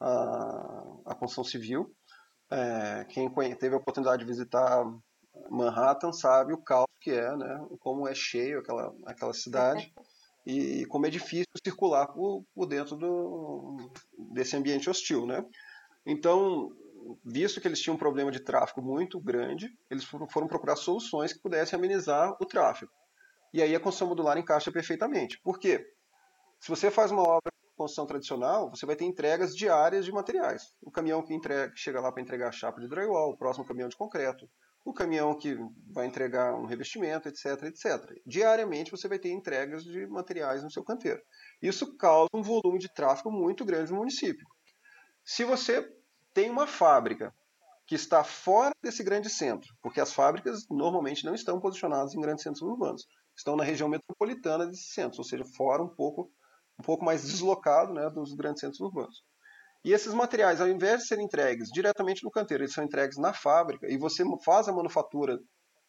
[0.00, 1.94] a, a construção civil.
[2.50, 4.84] É, quem teve a oportunidade de visitar
[5.50, 7.66] Manhattan sabe o caos que é, né?
[7.80, 9.92] Como é cheio aquela, aquela cidade
[10.46, 13.76] e como é difícil circular por, por dentro do,
[14.32, 15.44] desse ambiente hostil, né?
[16.06, 16.70] Então,
[17.24, 21.40] visto que eles tinham um problema de tráfego muito grande, eles foram procurar soluções que
[21.40, 22.90] pudessem amenizar o tráfego.
[23.52, 25.38] E aí a construção modular encaixa perfeitamente.
[25.42, 25.86] Por quê?
[26.60, 30.74] Se você faz uma obra construção tradicional, você vai ter entregas diárias de materiais.
[30.82, 33.64] O caminhão que, entrega, que chega lá para entregar a chapa de drywall, o próximo
[33.64, 34.50] caminhão de concreto,
[34.84, 35.56] o caminhão que
[35.92, 38.20] vai entregar um revestimento, etc, etc.
[38.26, 41.20] Diariamente você vai ter entregas de materiais no seu canteiro.
[41.62, 44.46] Isso causa um volume de tráfego muito grande no município.
[45.24, 45.86] Se você
[46.34, 47.34] tem uma fábrica
[47.86, 52.42] que está fora desse grande centro, porque as fábricas normalmente não estão posicionadas em grandes
[52.42, 56.30] centros urbanos, estão na região metropolitana desses centros, ou seja, fora um pouco
[56.78, 59.22] um pouco mais deslocado né, dos grandes centros urbanos.
[59.84, 63.32] E esses materiais, ao invés de serem entregues diretamente no canteiro, eles são entregues na
[63.32, 65.38] fábrica e você faz a manufatura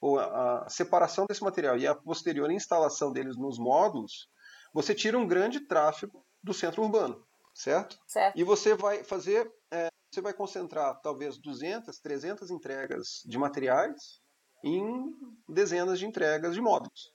[0.02, 4.30] ou a separação desse material e a posterior instalação deles nos módulos,
[4.74, 7.22] você tira um grande tráfego do centro urbano,
[7.54, 7.98] certo?
[8.08, 8.38] certo.
[8.38, 14.22] E você vai fazer, é, você vai concentrar talvez 200, 300 entregas de materiais
[14.64, 15.14] em
[15.48, 17.14] dezenas de entregas de módulos,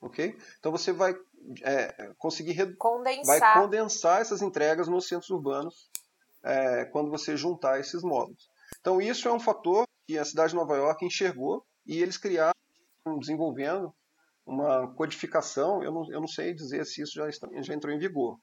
[0.00, 0.38] ok?
[0.58, 1.14] Então você vai
[1.62, 3.40] é, conseguir condensar.
[3.40, 5.90] vai condensar essas entregas nos centros urbanos
[6.44, 8.48] é, quando você juntar esses módulos.
[8.80, 12.52] Então isso é um fator que a cidade de Nova York enxergou e eles criaram,
[13.18, 13.92] desenvolvendo
[14.44, 15.82] uma codificação.
[15.82, 18.38] Eu não, eu não sei dizer se isso já, está, já entrou em vigor,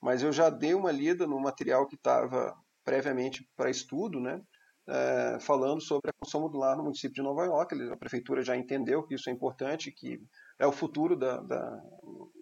[0.00, 4.40] mas eu já dei uma lida no material que estava previamente para estudo, né?
[4.86, 7.74] É, falando sobre a construção modular no município de Nova York.
[7.90, 10.20] A prefeitura já entendeu que isso é importante, que
[10.58, 11.82] é o futuro da, da,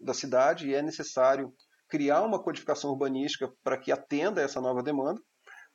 [0.03, 1.53] da cidade e é necessário
[1.89, 5.21] criar uma codificação urbanística para que atenda essa nova demanda.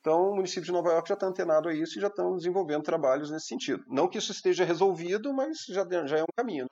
[0.00, 2.82] Então, o município de Nova York já está antenado a isso e já estão desenvolvendo
[2.82, 3.84] trabalhos nesse sentido.
[3.88, 6.66] Não que isso esteja resolvido, mas já, já é um caminho.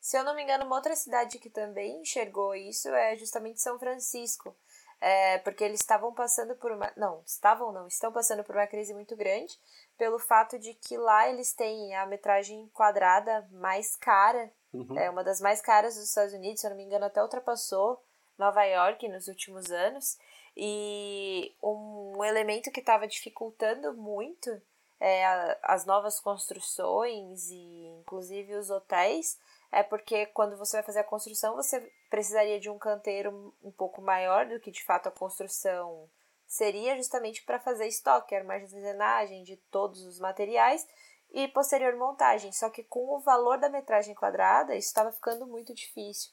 [0.00, 3.78] Se eu não me engano, uma outra cidade que também enxergou isso é justamente São
[3.78, 4.54] Francisco.
[5.00, 6.90] é, porque eles estavam passando por uma.
[6.96, 9.52] Não, estavam não, estão passando por uma crise muito grande,
[9.98, 14.98] pelo fato de que lá eles têm a metragem quadrada mais cara, uhum.
[14.98, 18.02] é uma das mais caras dos Estados Unidos, se eu não me engano, até ultrapassou
[18.38, 20.18] Nova York nos últimos anos.
[20.56, 24.60] E um elemento que estava dificultando muito
[25.00, 29.38] é, as novas construções e inclusive os hotéis
[29.72, 34.00] é porque quando você vai fazer a construção, você precisaria de um canteiro um pouco
[34.00, 36.08] maior do que de fato a construção
[36.46, 40.86] seria, justamente para fazer estoque, armazenagem de todos os materiais
[41.34, 42.52] e posterior montagem.
[42.52, 46.30] Só que com o valor da metragem quadrada, isso estava ficando muito difícil.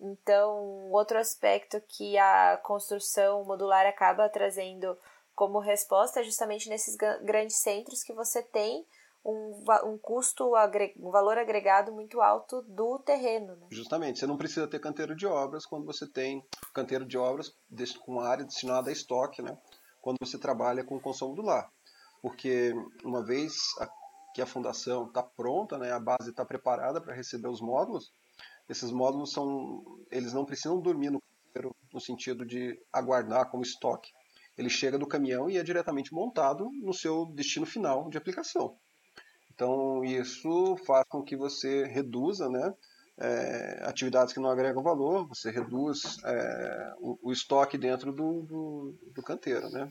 [0.00, 4.96] Então, outro aspecto que a construção modular acaba trazendo
[5.34, 8.86] como resposta é justamente nesses grandes centros que você tem
[9.24, 10.52] um, um custo,
[10.98, 13.56] um valor agregado muito alto do terreno.
[13.56, 13.66] Né?
[13.70, 17.52] Justamente, você não precisa ter canteiro de obras quando você tem canteiro de obras
[18.04, 19.56] com área destinada a estoque, né?
[20.00, 21.72] quando você trabalha com consumo do lar.
[22.20, 23.54] Porque uma vez
[24.34, 28.12] que a fundação está pronta, né, a base está preparada para receber os módulos,
[28.68, 34.10] esses módulos são, eles não precisam dormir no canteiro no sentido de aguardar como estoque.
[34.58, 38.76] Ele chega do caminhão e é diretamente montado no seu destino final de aplicação.
[39.52, 42.74] Então, isso faz com que você reduza né,
[43.18, 48.98] é, atividades que não agregam valor, você reduz é, o, o, estoque dentro do, do,
[49.14, 49.68] do, canteiro.
[49.70, 49.88] Né?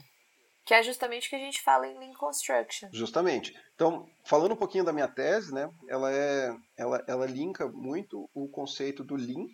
[0.65, 2.89] Que é justamente o que a gente fala em Lean Construction.
[2.91, 3.54] Justamente.
[3.76, 8.47] Então, falando um pouquinho da minha tese, né, ela, é, ela, ela linka muito o
[8.47, 9.47] conceito do Lean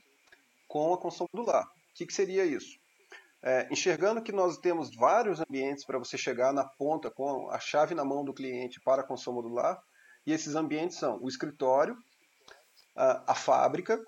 [0.68, 1.66] com a construção modular.
[1.66, 2.78] O que, que seria isso?
[3.42, 7.96] É, enxergando que nós temos vários ambientes para você chegar na ponta com a chave
[7.96, 9.82] na mão do cliente para a construção modular,
[10.28, 11.98] e esses ambientes são o escritório,
[12.96, 14.00] a, a fábrica,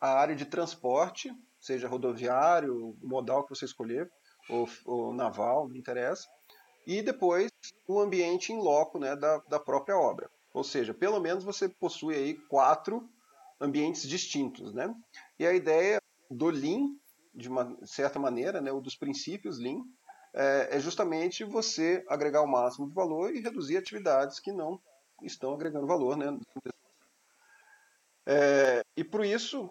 [0.00, 4.10] a área de transporte, seja rodoviário, modal que você escolher,
[4.50, 6.28] ou, ou naval, não interessa,
[6.86, 7.50] e depois
[7.86, 10.30] o ambiente em loco né, da, da própria obra.
[10.52, 13.08] Ou seja, pelo menos você possui aí quatro
[13.60, 14.72] ambientes distintos.
[14.72, 14.94] Né?
[15.38, 16.88] E a ideia do Lean,
[17.34, 19.82] de uma certa maneira, né, ou dos princípios Lean,
[20.34, 24.80] é, é justamente você agregar o máximo de valor e reduzir atividades que não
[25.22, 26.38] estão agregando valor, né?
[28.26, 29.70] É, e por isso,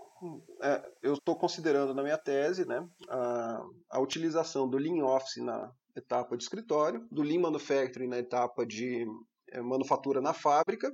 [0.61, 5.71] é, eu estou considerando na minha tese né, a, a, utilização do Lean Office na
[5.95, 9.05] etapa de escritório, do Lean Manufacturing na etapa de
[9.51, 10.91] é, manufatura na fábrica,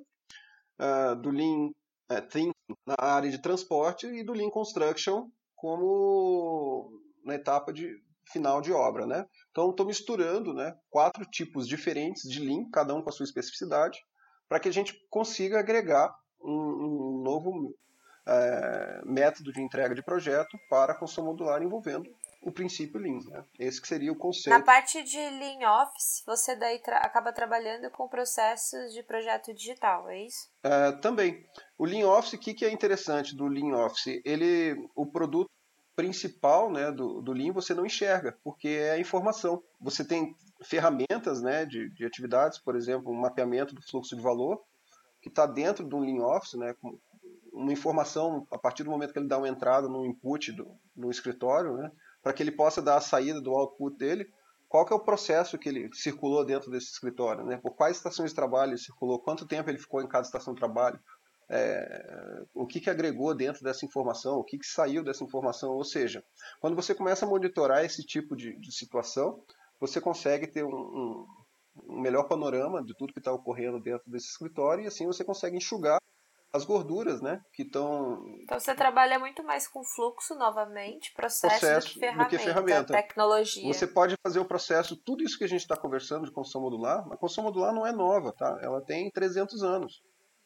[0.80, 1.72] uh, do Lean
[2.10, 2.54] é, Thinking
[2.86, 6.90] na área de transporte e do Lean Construction como
[7.24, 7.94] na etapa de
[8.32, 9.06] final de obra.
[9.06, 9.26] Né?
[9.52, 14.00] Então, estou misturando né, quatro tipos diferentes de Lean, cada um com a sua especificidade,
[14.48, 17.76] para que a gente consiga agregar um, um novo
[18.28, 22.10] é, método de entrega de projeto para a construção modular envolvendo
[22.42, 23.20] o princípio Lean.
[23.30, 23.44] Né?
[23.60, 24.58] Esse que seria o conceito.
[24.58, 30.10] Na parte de Lean Office, você daí tra acaba trabalhando com processos de projeto digital,
[30.10, 30.50] é isso?
[30.64, 31.46] É, também.
[31.78, 34.22] O Lean Office, o que, que é interessante do Lean Office?
[34.24, 35.50] Ele, o produto
[35.96, 39.62] principal né, do, do Lean você não enxerga, porque é a informação.
[39.82, 44.64] Você tem ferramentas né, de, de atividades, por exemplo, um mapeamento do fluxo de valor,
[45.22, 46.98] que está dentro do Lean Office, né, com
[47.52, 51.12] uma informação a partir do momento que ele dá uma entrada no input do, no
[51.12, 54.30] escritório, né, para que ele possa dar a saída do output dele,
[54.68, 58.32] qual que é o processo que ele circulou dentro desse escritório, né, por quais estações
[58.32, 61.00] de trabalho ele circulou, quanto tempo ele ficou em cada estação de trabalho,
[61.50, 65.72] é, o que, que agregou dentro dessa informação, o que, que saiu dessa informação.
[65.72, 66.24] Ou seja,
[66.60, 69.44] quando você começa a monitorar esse tipo de, de situação,
[69.80, 71.28] você consegue ter um, um,
[71.88, 75.58] um melhor panorama de tudo que está ocorrendo dentro desse escritório e assim você consegue
[75.58, 76.00] enxugar
[76.52, 78.24] as gorduras, né, que estão...
[78.44, 82.44] Então você trabalha muito mais com fluxo, novamente, processo, processo do, que ferramenta, do que
[82.44, 83.74] ferramenta, tecnologia.
[83.74, 87.00] Você pode fazer o processo, tudo isso que a gente está conversando de construção modular,
[87.12, 88.58] a construção modular não é nova, tá?
[88.62, 90.02] Ela tem 300 anos.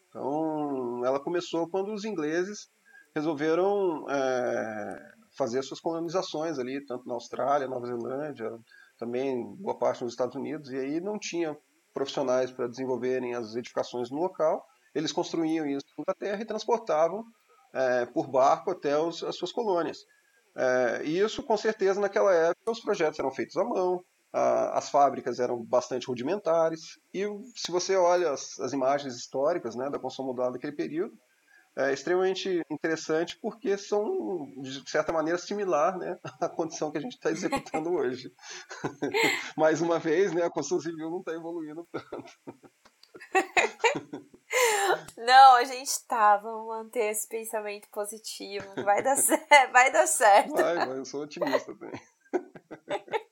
[0.09, 2.67] Então, ela começou quando os ingleses
[3.15, 8.51] resolveram é, fazer suas colonizações ali, tanto na Austrália, Nova Zelândia,
[8.97, 11.57] também boa parte nos Estados Unidos, e aí não tinha
[11.93, 17.23] profissionais para desenvolverem as edificações no local, eles construíam isso na terra e transportavam
[17.73, 19.99] é, por barco até os, as suas colônias.
[20.55, 24.03] É, e isso, com certeza, naquela época, os projetos eram feitos à mão,
[24.71, 27.23] as fábricas eram bastante rudimentares, e
[27.55, 31.15] se você olha as, as imagens históricas né, da construção modular daquele período,
[31.75, 37.13] é extremamente interessante porque são, de certa maneira, similar né, à condição que a gente
[37.13, 38.31] está executando hoje.
[39.57, 42.31] Mais uma vez, né, a construção civil não está evoluindo tanto.
[45.17, 46.37] Não, a gente tá.
[46.37, 48.65] Vamos manter esse pensamento positivo.
[48.83, 50.53] Vai dar, certo, vai dar certo.
[50.53, 52.01] Vai, vai, eu sou otimista também.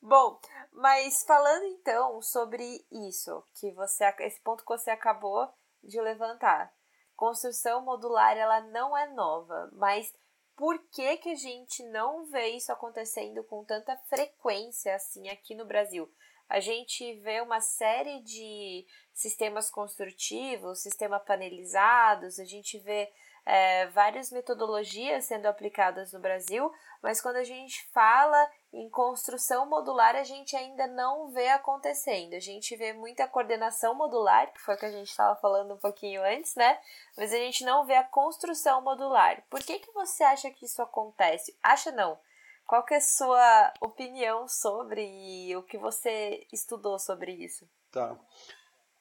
[0.00, 0.38] Bom,
[0.72, 5.48] mas falando então sobre isso, que você esse ponto que você acabou
[5.82, 6.72] de levantar.
[7.16, 10.14] Construção modular ela não é nova, mas
[10.54, 15.66] por que, que a gente não vê isso acontecendo com tanta frequência assim aqui no
[15.66, 16.10] Brasil?
[16.48, 23.10] A gente vê uma série de sistemas construtivos, sistema panelizados, a gente vê
[23.46, 30.16] é, várias metodologias sendo aplicadas no Brasil, mas quando a gente fala em construção modular,
[30.16, 32.34] a gente ainda não vê acontecendo.
[32.34, 35.78] A gente vê muita coordenação modular, que foi o que a gente estava falando um
[35.78, 36.78] pouquinho antes, né?
[37.16, 39.42] Mas a gente não vê a construção modular.
[39.48, 41.56] Por que, que você acha que isso acontece?
[41.62, 42.18] Acha não?
[42.66, 47.68] Qual que é a sua opinião sobre e o que você estudou sobre isso?
[47.92, 48.18] Tá.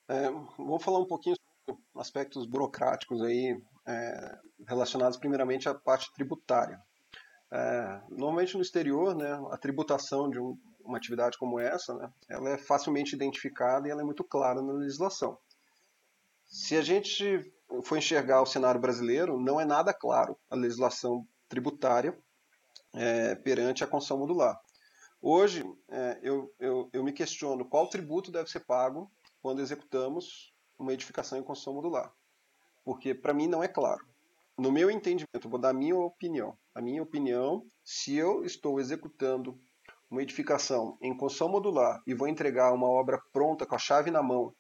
[0.07, 6.79] É, vamos falar um pouquinho sobre aspectos burocráticos aí é, relacionados primeiramente à parte tributária.
[7.51, 12.49] É, normalmente no exterior, né, a tributação de um, uma atividade como essa, né, ela
[12.51, 15.39] é facilmente identificada e ela é muito clara na legislação.
[16.45, 17.51] Se a gente
[17.83, 22.15] for enxergar o cenário brasileiro, não é nada claro a legislação tributária
[22.95, 24.59] é, perante a construção modular.
[25.21, 30.93] Hoje, é, eu, eu, eu me questiono qual tributo deve ser pago quando executamos uma
[30.93, 32.11] edificação em construção modular
[32.85, 34.05] porque para mim não é claro.
[34.57, 36.55] No meu entendimento, vou dar a minha opinião.
[36.73, 39.59] A minha opinião, se eu estou executando
[40.09, 44.21] uma edificação em construção modular e vou entregar uma obra pronta com a chave na
[44.21, 44.53] mão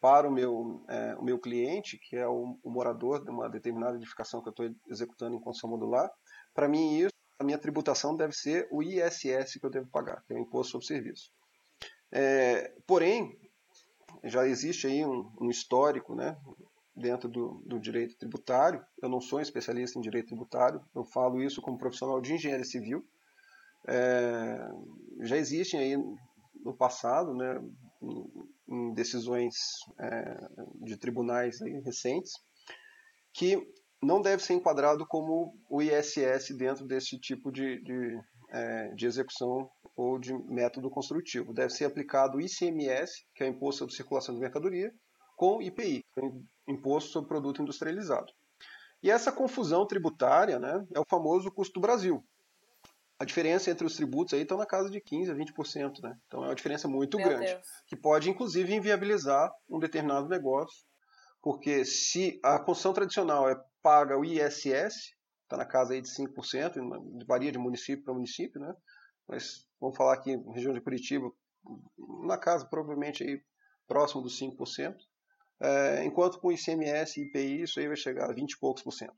[0.00, 3.96] para o meu, é, o meu cliente, que é o, o, morador de uma determinada
[3.96, 6.08] edificação que eu estou executando em construção modular,
[6.54, 10.32] para mim isso, a minha tributação deve ser o ISS que eu devo pagar, que
[10.32, 11.32] é o Imposto sobre Serviço.
[12.10, 13.38] É, porém,
[14.24, 16.36] já existe aí um, um histórico, né,
[16.96, 18.84] dentro do, do, direito tributário.
[19.00, 22.64] Eu não sou um especialista em direito tributário, eu falo isso como profissional de engenharia
[22.64, 23.06] civil.
[23.86, 24.68] É,
[25.20, 25.96] já existem aí
[26.64, 27.62] no passado, né,
[28.68, 29.54] em, decisões
[29.98, 30.48] é,
[30.82, 32.32] de tribunais aí recentes,
[33.32, 33.56] que
[34.02, 39.68] não deve ser enquadrado como o ISS dentro desse tipo de, de, é, de execução
[39.96, 41.52] ou de método construtivo.
[41.52, 44.92] Deve ser aplicado o ICMS, que é o Imposto sobre Circulação de Mercadoria,
[45.36, 48.32] com IPI, que é o Imposto sobre Produto Industrializado.
[49.02, 52.24] E essa confusão tributária né, é o famoso custo do Brasil.
[53.18, 56.02] A diferença entre os tributos aí estão na casa de 15% a 20%.
[56.02, 56.16] Né?
[56.26, 57.66] Então é uma diferença muito Meu grande, Deus.
[57.86, 60.84] que pode inclusive inviabilizar um determinado negócio,
[61.42, 67.24] porque se a construção tradicional é paga o ISS, está na casa aí de 5%,
[67.26, 68.74] varia de município para município, né?
[69.26, 71.30] mas vamos falar aqui na região de Curitiba,
[72.26, 73.42] na casa provavelmente aí
[73.86, 74.94] próximo dos 5%.
[75.60, 78.92] É, enquanto com ICMS e IPI isso aí vai chegar a 20 e poucos por
[78.92, 79.16] cento.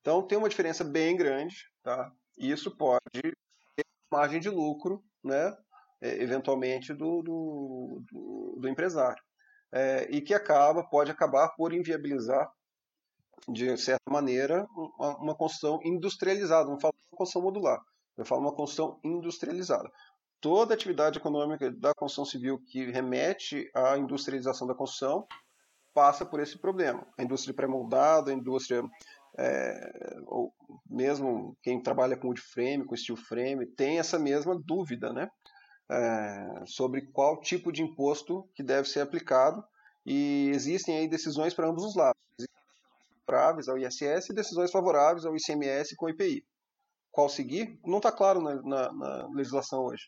[0.00, 2.12] Então tem uma diferença bem grande, tá?
[2.38, 5.56] E isso pode ter margem de lucro, né?
[6.02, 9.22] É, eventualmente do, do, do, do empresário.
[9.72, 12.50] É, e que acaba, pode acabar por inviabilizar,
[13.48, 14.66] de certa maneira,
[14.98, 16.68] uma, uma construção industrializada.
[16.68, 17.80] Não falo uma construção modular,
[18.16, 19.90] eu falo uma construção industrializada
[20.40, 25.26] toda atividade econômica da construção civil que remete à industrialização da construção
[25.92, 27.06] passa por esse problema.
[27.18, 28.82] A indústria pré-moldada, a indústria,
[29.38, 29.92] é,
[30.26, 30.52] ou
[30.88, 35.28] mesmo quem trabalha com wood frame, com steel frame, tem essa mesma dúvida né,
[35.90, 39.62] é, sobre qual tipo de imposto que deve ser aplicado
[40.06, 42.19] e existem aí decisões para ambos os lados.
[43.26, 46.44] Favoráveis ao ISS e decisões favoráveis ao ICMS com o IPI.
[47.10, 47.78] Qual seguir?
[47.84, 50.04] Não está claro na, na, na legislação hoje.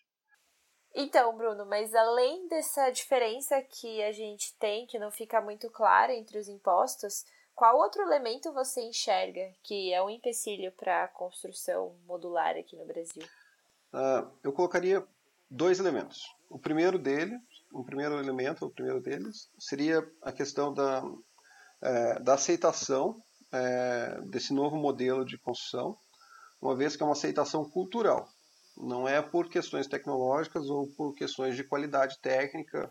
[0.95, 6.15] Então, Bruno, mas além dessa diferença que a gente tem, que não fica muito clara
[6.15, 11.97] entre os impostos, qual outro elemento você enxerga que é um empecilho para a construção
[12.07, 13.23] modular aqui no Brasil?
[13.93, 15.07] Uh, eu colocaria
[15.51, 16.23] dois elementos.
[16.49, 17.39] O primeiro dele,
[17.73, 21.03] o primeiro elemento, o primeiro deles, seria a questão da,
[21.83, 23.21] é, da aceitação
[23.53, 25.97] é, desse novo modelo de construção,
[26.61, 28.29] uma vez que é uma aceitação cultural.
[28.77, 32.91] Não é por questões tecnológicas ou por questões de qualidade técnica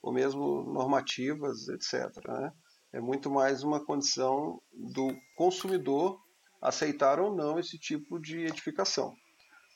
[0.00, 2.08] ou mesmo normativas, etc.
[2.26, 2.52] Né?
[2.94, 6.18] É muito mais uma condição do consumidor
[6.62, 9.12] aceitar ou não esse tipo de edificação.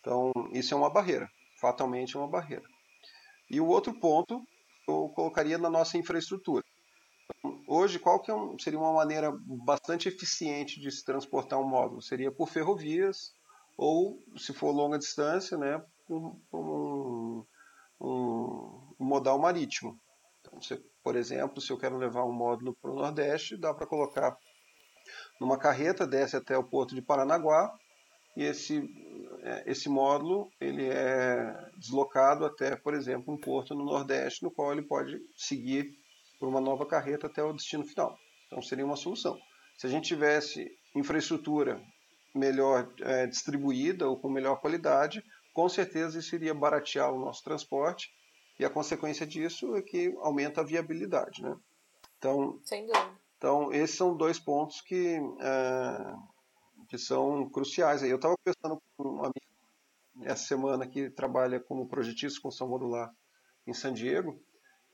[0.01, 1.29] Então, isso é uma barreira,
[1.61, 2.65] fatalmente é uma barreira.
[3.51, 4.43] E o outro ponto
[4.89, 6.65] eu colocaria na nossa infraestrutura.
[7.75, 9.33] Hoje, qual que é um, seria uma maneira
[9.65, 12.03] bastante eficiente de se transportar um módulo?
[12.03, 13.33] Seria por ferrovias,
[13.79, 17.47] ou, se for longa distância, né, um, um,
[17.99, 19.99] um, modal marítimo.
[20.43, 23.87] Então, se, por exemplo, se eu quero levar um módulo para o Nordeste, dá para
[23.87, 24.37] colocar
[25.41, 27.75] numa carreta, desce até o porto de Paranaguá,
[28.37, 28.87] e esse,
[29.41, 34.73] é, esse módulo ele é deslocado até, por exemplo, um porto no Nordeste, no qual
[34.73, 36.02] ele pode seguir
[36.43, 38.19] por uma nova carreta até o destino final.
[38.49, 39.39] Então seria uma solução.
[39.79, 41.81] Se a gente tivesse infraestrutura
[42.35, 45.25] melhor é, distribuída ou com melhor qualidade,
[45.55, 48.13] com certeza isso iria baratear o nosso transporte
[48.59, 51.57] e a consequência disso é que aumenta a viabilidade, né?
[52.19, 53.13] Então, Sem dúvida.
[53.39, 56.15] Então, esses são dois pontos que, é,
[56.89, 58.03] que são cruciais.
[58.03, 59.53] Eu estava conversando com um amigo
[60.23, 63.15] essa semana que trabalha como projetista de construção modular
[63.65, 64.43] em San Diego,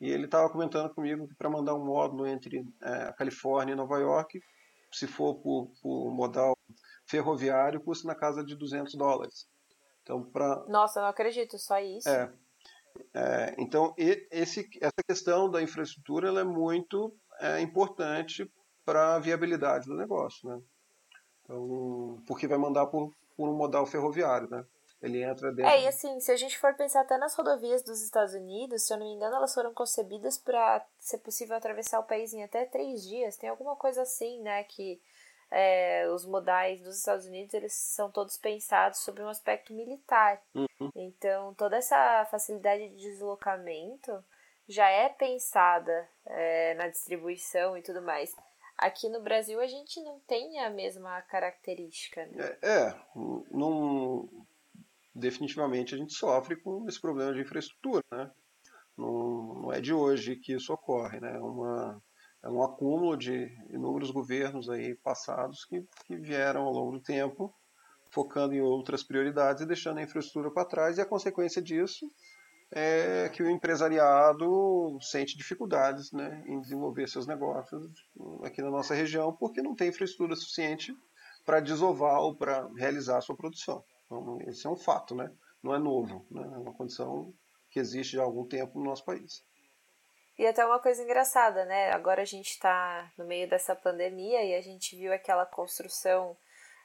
[0.01, 3.77] e ele estava comentando comigo que para mandar um módulo entre é, a Califórnia e
[3.77, 4.41] Nova York,
[4.93, 6.57] se for por, por modal
[7.07, 9.49] ferroviário, custa na casa de 200 dólares.
[10.03, 10.65] Então, pra...
[10.69, 12.09] Nossa, não acredito, só isso.
[12.09, 12.33] É.
[13.15, 18.51] é então, esse, essa questão da infraestrutura ela é muito é, importante
[18.85, 20.49] para a viabilidade do negócio.
[20.49, 20.61] Né?
[21.43, 24.65] Então, porque vai mandar por, por um modal ferroviário, né?
[25.01, 25.71] Ele entra dentro.
[25.71, 28.93] É, e assim, se a gente for pensar até nas rodovias dos Estados Unidos, se
[28.93, 32.65] eu não me engano, elas foram concebidas para ser possível atravessar o país em até
[32.65, 33.37] três dias.
[33.37, 34.65] Tem alguma coisa assim, né?
[34.65, 35.01] Que
[35.51, 40.43] é, os modais dos Estados Unidos eles são todos pensados sobre um aspecto militar.
[40.55, 40.91] Uhum.
[40.95, 44.25] Então, toda essa facilidade de deslocamento
[44.69, 48.35] já é pensada é, na distribuição e tudo mais.
[48.77, 52.27] Aqui no Brasil a gente não tem a mesma característica.
[52.27, 52.57] Né?
[52.63, 52.95] É, é
[53.51, 54.29] não,
[55.19, 58.31] definitivamente a gente sofre com esse problema de infraestrutura, né?
[58.97, 61.39] Não, não é de hoje que isso ocorre, né?
[61.39, 62.03] Uma,
[62.43, 67.55] é um acúmulo de inúmeros governos aí passados que, que vieram ao longo do tempo
[68.11, 72.07] focando em outras prioridades e deixando a infraestrutura para trás e a consequência disso
[72.71, 77.91] é que o empresariado sente dificuldades né, em desenvolver seus negócios
[78.45, 80.95] aqui na nossa região porque não tem infraestrutura suficiente
[81.47, 83.83] para desovar ou para realizar a sua produção.
[84.47, 85.31] Esse é um fato, né?
[85.63, 86.43] não é novo, né?
[86.43, 87.33] é uma condição
[87.71, 89.45] que existe já há algum tempo no nosso país.
[90.39, 91.91] E até uma coisa engraçada, né?
[91.91, 96.37] Agora a gente está no meio dessa pandemia e a gente viu aquela construção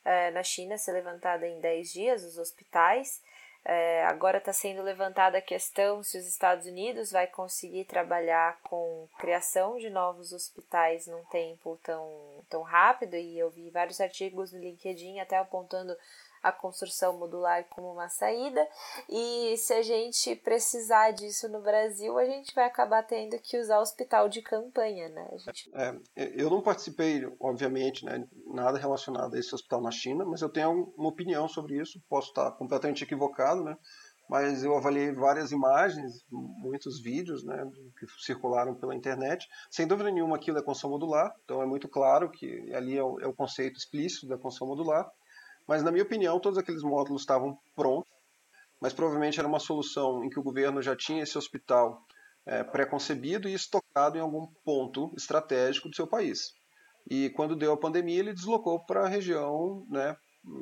[0.03, 3.21] é, na China ser levantada em 10 dias, os hospitais.
[3.63, 9.07] É, agora está sendo levantada a questão se os Estados Unidos vai conseguir trabalhar com
[9.19, 14.59] criação de novos hospitais num tempo tão, tão rápido, e eu vi vários artigos no
[14.59, 15.95] LinkedIn até apontando
[16.43, 18.67] a construção modular como uma saída.
[19.09, 23.79] E se a gente precisar disso no Brasil, a gente vai acabar tendo que usar
[23.79, 25.27] hospital de campanha, né?
[25.37, 25.71] Gente...
[25.73, 25.95] É,
[26.35, 30.93] eu não participei, obviamente, né, nada relacionado a esse hospital na China, mas eu tenho
[30.97, 32.01] uma opinião sobre isso.
[32.09, 33.77] Posso estar completamente equivocado, né?
[34.29, 37.69] Mas eu avaliei várias imagens, muitos vídeos, né,
[37.99, 39.47] que circularam pela internet.
[39.69, 41.33] Sem dúvida nenhuma, aquilo é construção modular.
[41.43, 45.09] Então é muito claro que ali é o, é o conceito explícito da construção modular.
[45.67, 48.11] Mas, na minha opinião, todos aqueles módulos estavam prontos,
[48.81, 52.05] mas provavelmente era uma solução em que o governo já tinha esse hospital
[52.45, 56.51] é, pré-concebido e estocado em algum ponto estratégico do seu país.
[57.09, 60.15] E quando deu a pandemia, ele deslocou para a região né,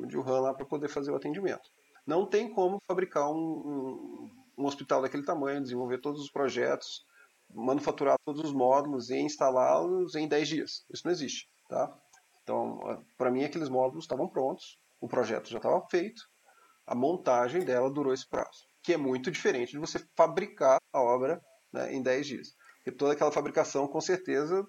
[0.07, 1.69] de Wuhan lá para poder fazer o atendimento.
[2.05, 7.05] Não tem como fabricar um, um, um hospital daquele tamanho, desenvolver todos os projetos,
[7.53, 10.85] manufaturar todos os módulos e instalá-los em 10 dias.
[10.91, 11.47] Isso não existe.
[11.69, 11.93] Tá?
[12.43, 12.79] Então,
[13.17, 16.21] para mim, aqueles módulos estavam prontos, o projeto já estava feito,
[16.85, 21.41] a montagem dela durou esse prazo, que é muito diferente de você fabricar a obra
[21.73, 22.47] né, em 10 dias.
[22.77, 24.65] Porque toda aquela fabricação, com certeza,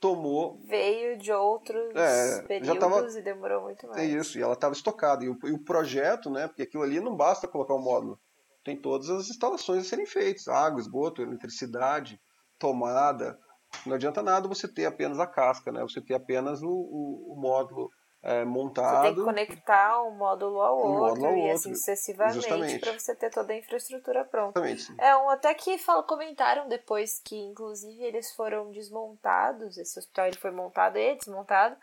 [0.00, 0.58] tomou.
[0.66, 4.00] Veio de outros é, períodos tava, e demorou muito mais.
[4.00, 5.24] É isso, e ela estava estocada.
[5.24, 8.20] E o, e o, projeto, né, porque aquilo ali não basta colocar o um módulo,
[8.64, 12.20] tem todas as instalações a serem feitas: água, esgoto, eletricidade,
[12.58, 13.38] tomada.
[13.86, 15.82] Não adianta nada você ter apenas a casca, né?
[15.82, 17.90] Você ter apenas o, o, o módulo
[18.22, 18.98] é, montado.
[18.98, 22.92] Você tem que conectar um módulo ao um outro módulo ao e assim sucessivamente para
[22.92, 24.60] você ter toda a infraestrutura pronta.
[24.60, 25.00] Exatamente.
[25.00, 30.38] É um até que fala, comentaram depois que inclusive eles foram desmontados, esse hospital ele
[30.38, 31.76] foi montado e desmontado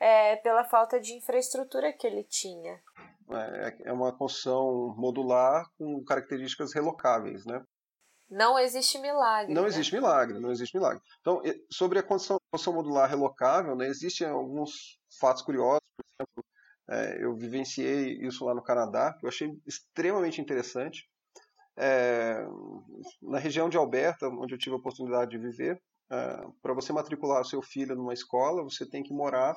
[0.00, 2.80] é, pela falta de infraestrutura que ele tinha.
[3.30, 7.64] É, é uma construção modular com características relocáveis, né?
[8.34, 9.54] Não existe milagre.
[9.54, 9.68] Não né?
[9.68, 11.00] existe milagre, não existe milagre.
[11.20, 15.80] Então, sobre a construção, construção modular relocável, né, existem alguns fatos curiosos.
[15.96, 16.44] Por exemplo,
[16.90, 21.08] é, eu vivenciei isso lá no Canadá, que eu achei extremamente interessante.
[21.76, 22.44] É,
[23.22, 25.80] na região de Alberta, onde eu tive a oportunidade de viver,
[26.10, 29.56] é, para você matricular o seu filho numa escola, você tem que morar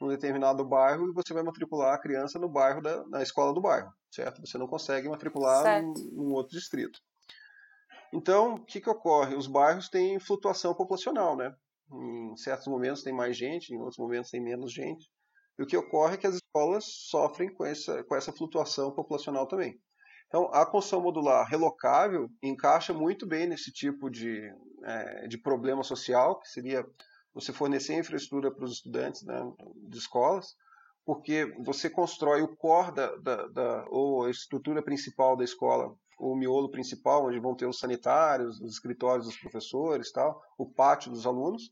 [0.00, 3.60] num determinado bairro e você vai matricular a criança no bairro da, na escola do
[3.60, 4.40] bairro, certo?
[4.46, 7.00] Você não consegue matricular num, num, outro distrito.
[8.12, 9.34] Então, o que, que ocorre?
[9.34, 11.54] Os bairros têm flutuação populacional, né?
[11.92, 15.10] Em certos momentos tem mais gente, em outros momentos tem menos gente.
[15.58, 19.46] E o que ocorre é que as escolas sofrem com essa, com essa flutuação populacional
[19.46, 19.78] também.
[20.28, 24.52] Então, a construção modular relocável encaixa muito bem nesse tipo de,
[24.84, 26.86] é, de problema social, que seria
[27.32, 29.40] você fornecer infraestrutura para os estudantes né,
[29.88, 30.54] de escolas,
[31.04, 36.34] porque você constrói o core da, da, da, ou a estrutura principal da escola, o
[36.34, 41.26] miolo principal, onde vão ter os sanitários, os escritórios dos professores, tal, o pátio dos
[41.26, 41.70] alunos,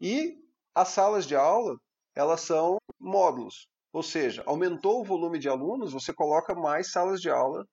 [0.00, 0.36] e
[0.74, 1.76] as salas de aula,
[2.14, 3.68] elas são módulos.
[3.92, 7.66] Ou seja, aumentou o volume de alunos, você coloca mais salas de aula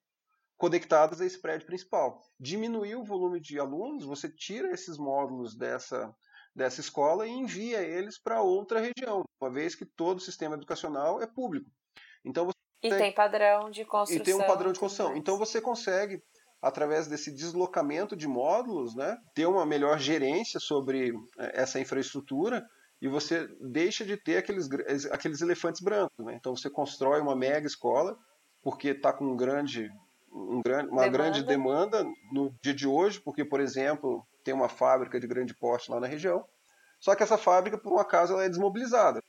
[0.58, 2.22] conectadas a esse prédio principal.
[2.40, 6.16] Diminuiu o volume de alunos, você tira esses módulos dessa,
[6.56, 11.22] dessa escola e envia eles para outra região, uma vez que todo o sistema educacional
[11.22, 11.70] é público.
[12.24, 12.50] Então
[12.88, 14.22] e tem padrão de construção.
[14.22, 15.16] E tem um padrão de construção.
[15.16, 16.22] Então você consegue,
[16.62, 22.66] através desse deslocamento de módulos, né, ter uma melhor gerência sobre eh, essa infraestrutura
[23.02, 24.70] e você deixa de ter aqueles,
[25.12, 26.26] aqueles elefantes brancos.
[26.26, 26.36] Né?
[26.36, 28.18] Então você constrói uma mega escola,
[28.64, 29.90] porque está com um grande
[30.32, 31.18] um grande, uma demanda.
[31.18, 35.90] grande demanda no dia de hoje, porque, por exemplo, tem uma fábrica de grande porte
[35.90, 36.44] lá na região,
[37.00, 39.22] só que essa fábrica, por um acaso, ela é desmobilizada.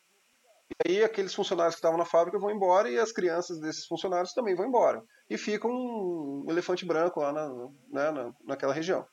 [0.71, 4.33] E aí aqueles funcionários que estavam na fábrica vão embora e as crianças desses funcionários
[4.33, 5.03] também vão embora.
[5.31, 9.07] E fica um elefante branco lá na, né, na, naquela região.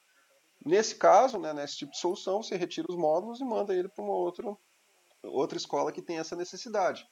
[0.66, 4.04] Nesse caso, né, nesse tipo de solução, você retira os módulos e manda ele para
[4.04, 4.56] uma outra,
[5.24, 7.08] outra escola que tem essa necessidade.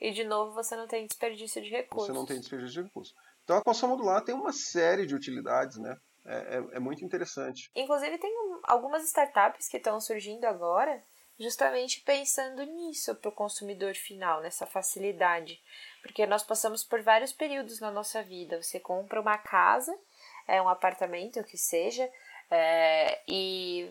[0.00, 2.08] E de novo você não tem desperdício de recursos.
[2.08, 3.14] Você não tem desperdício de recursos.
[3.44, 5.96] Então a construção modular tem uma série de utilidades, né?
[6.24, 7.70] É, é, é muito interessante.
[7.74, 8.32] Inclusive tem
[8.64, 11.02] algumas startups que estão surgindo agora
[11.40, 15.58] justamente pensando nisso para o consumidor final, nessa facilidade.
[16.02, 18.62] Porque nós passamos por vários períodos na nossa vida.
[18.62, 19.98] Você compra uma casa,
[20.46, 22.08] é um apartamento, o que seja,
[22.50, 23.90] é, e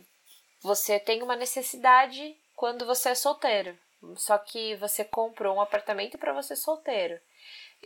[0.62, 3.76] você tem uma necessidade quando você é solteiro.
[4.16, 7.20] Só que você comprou um apartamento para você solteiro.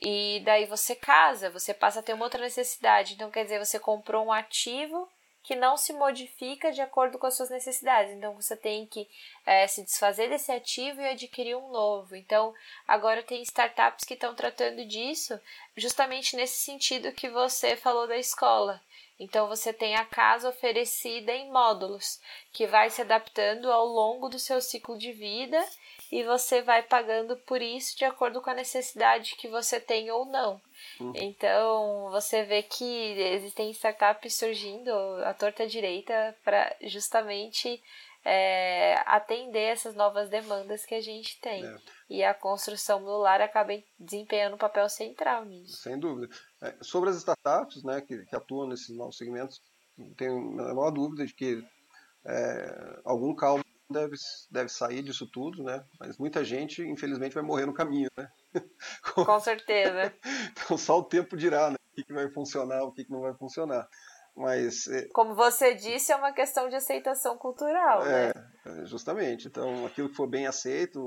[0.01, 3.13] E daí você casa, você passa a ter uma outra necessidade.
[3.13, 5.07] Então, quer dizer, você comprou um ativo
[5.43, 8.13] que não se modifica de acordo com as suas necessidades.
[8.13, 9.07] Então, você tem que
[9.45, 12.15] é, se desfazer desse ativo e adquirir um novo.
[12.15, 12.53] Então,
[12.87, 15.39] agora tem startups que estão tratando disso
[15.75, 18.81] justamente nesse sentido que você falou da escola.
[19.19, 22.19] Então, você tem a casa oferecida em módulos,
[22.51, 25.63] que vai se adaptando ao longo do seu ciclo de vida
[26.13, 30.25] e você vai pagando por isso de acordo com a necessidade que você tem ou
[30.25, 30.61] não.
[30.99, 31.11] Uhum.
[31.15, 32.85] Então, você vê que
[33.19, 34.91] existem startups surgindo
[35.25, 37.81] à torta direita para justamente
[38.23, 41.65] é, atender essas novas demandas que a gente tem.
[41.65, 41.77] É.
[42.07, 45.77] E a construção modular acaba desempenhando um papel central nisso.
[45.77, 46.31] Sem dúvida.
[46.61, 49.59] É, sobre as startups né, que, que, atuam nesses novos segmentos,
[50.15, 51.65] tenho a menor dúvida de que
[52.23, 54.15] é, algum calmo deve,
[54.49, 55.83] deve sair disso tudo, né?
[55.99, 58.29] Mas muita gente, infelizmente, vai morrer no caminho, né?
[59.13, 60.13] Com certeza.
[60.51, 61.75] então só o tempo dirá, né?
[61.91, 63.87] O que, que vai funcionar, o que, que não vai funcionar.
[64.35, 65.07] Mas, é...
[65.13, 68.33] Como você disse, é uma questão de aceitação cultural, é,
[68.65, 68.85] né?
[68.85, 69.47] Justamente.
[69.47, 70.99] Então, aquilo que for bem aceito,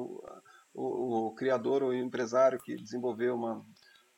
[0.73, 3.65] o, o, criador ou o empresário que desenvolveu uma,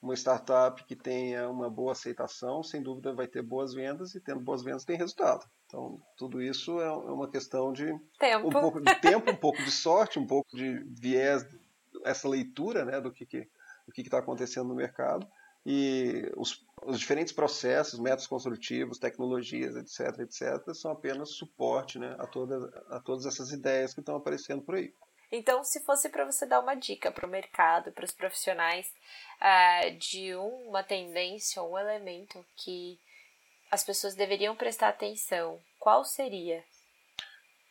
[0.01, 4.41] uma startup que tenha uma boa aceitação, sem dúvida vai ter boas vendas e tendo
[4.41, 5.45] boas vendas tem resultado.
[5.67, 7.87] Então, tudo isso é, é uma questão de
[8.19, 8.49] tempo.
[8.49, 11.47] um pouco de tempo, um pouco de sorte, um pouco de viés,
[12.05, 13.47] essa leitura né, do que está
[13.93, 15.27] que, que tá acontecendo no mercado
[15.67, 22.27] e os, os, diferentes processos, métodos construtivos, tecnologias, etc., etc., são apenas suporte né, a,
[22.27, 24.95] todas, a todas essas ideias que estão aparecendo por aí.
[25.31, 28.87] Então, se fosse para você dar uma dica para o mercado, para os profissionais,
[29.41, 32.99] uh, de uma tendência ou um elemento que
[33.71, 36.65] as pessoas deveriam prestar atenção, qual seria?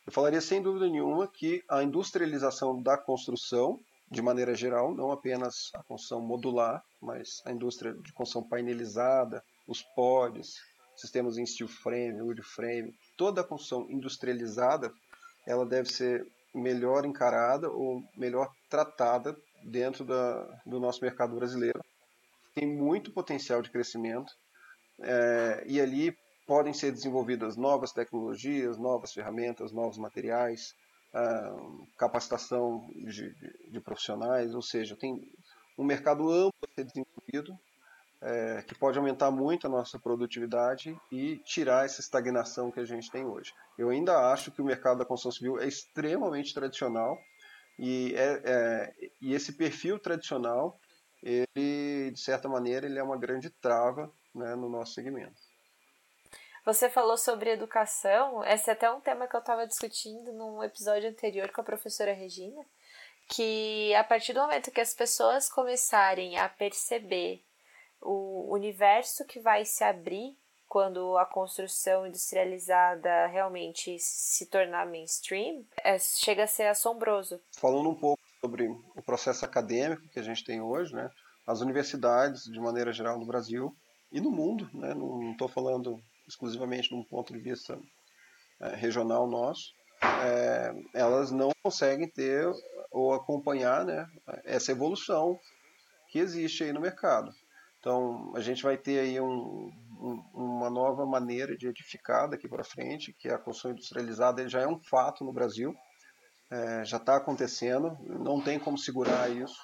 [0.06, 5.70] Eu falaria sem dúvida nenhuma que a industrialização da construção, de maneira geral, não apenas
[5.74, 10.54] a construção modular, mas a indústria de construção painelizada, os pods,
[10.96, 14.92] sistemas em steel frame, wood frame, toda a construção industrializada,
[15.46, 16.26] ela deve ser
[16.58, 21.80] melhor encarada ou melhor tratada dentro da, do nosso mercado brasileiro.
[22.54, 24.32] Tem muito potencial de crescimento
[25.00, 30.74] é, e ali podem ser desenvolvidas novas tecnologias, novas ferramentas, novos materiais,
[31.96, 35.20] capacitação de, de, de, profissionais, ou seja, tem
[35.76, 37.58] um mercado amplo a ser desenvolvido
[38.20, 43.10] é, que pode aumentar muito a nossa produtividade e tirar essa estagnação que a gente
[43.10, 43.54] tem hoje.
[43.78, 47.18] Eu ainda acho que o mercado da construção civil é extremamente tradicional
[47.78, 50.78] e, é, é, e esse perfil tradicional,
[51.22, 55.40] ele, de certa maneira, ele é uma grande trava né, no nosso segmento.
[56.64, 61.08] Você falou sobre educação, esse é até um tema que eu estava discutindo num episódio
[61.08, 62.60] anterior com a professora Regina,
[63.28, 67.42] que a partir do momento que as pessoas começarem a perceber
[68.00, 70.36] o universo que vai se abrir
[70.68, 77.40] quando a construção industrializada realmente se tornar mainstream, é, chega a ser assombroso.
[77.56, 81.10] Falando um pouco sobre o processo acadêmico que a gente tem hoje, né?
[81.46, 83.74] As universidades, de maneira geral, no Brasil
[84.12, 84.92] e no mundo, né?
[84.92, 87.80] Não estou falando exclusivamente de um ponto de vista
[88.60, 89.72] é, regional nosso,
[90.02, 92.46] é, elas não conseguem ter
[92.90, 94.06] ou acompanhar né,
[94.44, 95.38] essa evolução
[96.08, 97.32] que existe aí no mercado.
[97.78, 99.70] Então, a gente vai ter aí um,
[100.00, 104.60] um, uma nova maneira de edificar daqui para frente, que é a construção industrializada já
[104.60, 105.74] é um fato no Brasil,
[106.50, 109.60] é, já está acontecendo, não tem como segurar isso.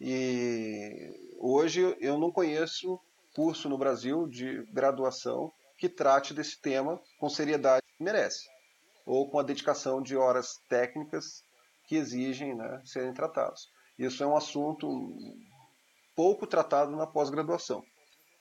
[0.00, 2.98] E hoje eu não conheço
[3.34, 8.48] curso no Brasil de graduação que trate desse tema com seriedade que merece,
[9.06, 11.44] ou com a dedicação de horas técnicas
[11.86, 13.68] que exigem né, serem tratados.
[13.98, 14.88] Isso é um assunto
[16.14, 17.82] pouco tratado na pós-graduação.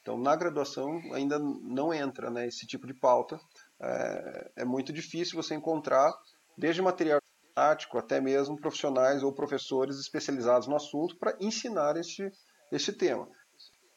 [0.02, 3.40] Então, na graduação ainda não entra né, esse tipo de pauta.
[3.82, 6.12] É, é muito difícil você encontrar,
[6.58, 7.22] desde material
[7.54, 12.32] prático até mesmo profissionais ou professores especializados no assunto para ensinar este,
[12.72, 13.28] este tema.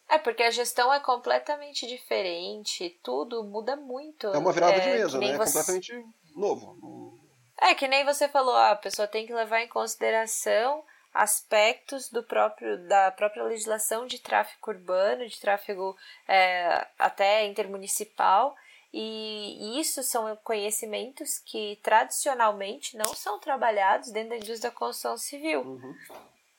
[0.09, 4.27] É, porque a gestão é completamente diferente, tudo muda muito.
[4.27, 5.29] É uma virada é, de mesa, né?
[5.29, 5.59] É você...
[5.59, 6.07] É completamente
[6.37, 7.19] novo.
[7.61, 12.87] É, que nem você falou, a pessoa tem que levar em consideração aspectos do próprio
[12.89, 15.97] da própria legislação de tráfego urbano, de tráfego
[16.27, 18.55] é, até intermunicipal,
[18.93, 25.63] e isso são conhecimentos que tradicionalmente não são trabalhados dentro da indústria da construção civil.
[25.63, 25.95] Uhum.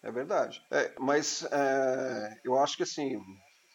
[0.02, 0.62] É verdade.
[0.72, 3.22] É, mas é, eu acho que assim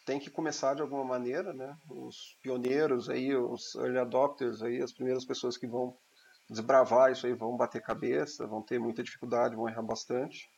[0.05, 1.75] tem que começar de alguma maneira, né?
[1.87, 5.95] Os pioneiros aí, os early adopters aí, as primeiras pessoas que vão
[6.49, 10.49] desbravar isso aí vão bater cabeça, vão ter muita dificuldade, vão errar bastante.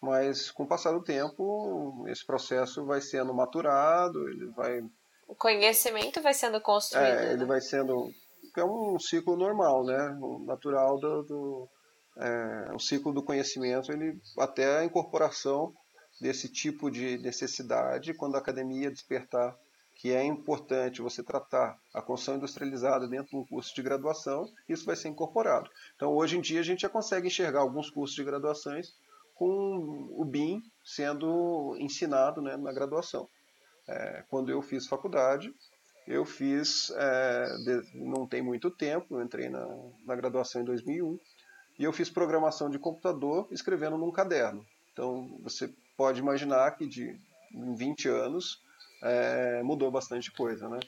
[0.00, 4.82] Mas com o passar do tempo, esse processo vai sendo maturado, ele vai
[5.30, 7.06] o conhecimento vai sendo construído.
[7.06, 7.46] É, ele né?
[7.46, 8.10] vai sendo
[8.56, 10.18] é um ciclo normal, né?
[10.44, 11.68] Natural do, do
[12.18, 15.72] é, o ciclo do conhecimento, ele até a incorporação
[16.20, 19.56] desse tipo de necessidade quando a academia despertar
[19.94, 24.84] que é importante você tratar a construção industrializada dentro de um curso de graduação, isso
[24.84, 25.70] vai ser incorporado.
[25.94, 28.94] Então, hoje em dia, a gente já consegue enxergar alguns cursos de graduações
[29.40, 33.26] com o BIM sendo ensinado né, na graduação.
[33.88, 35.50] É, quando eu fiz faculdade,
[36.06, 39.66] eu fiz, é, de, não tem muito tempo, eu entrei na,
[40.04, 41.18] na graduação em 2001,
[41.78, 44.62] e eu fiz programação de computador escrevendo num caderno.
[44.92, 47.18] Então, você pode imaginar que de
[47.50, 48.62] 20 anos
[49.02, 50.80] é, mudou bastante coisa, né?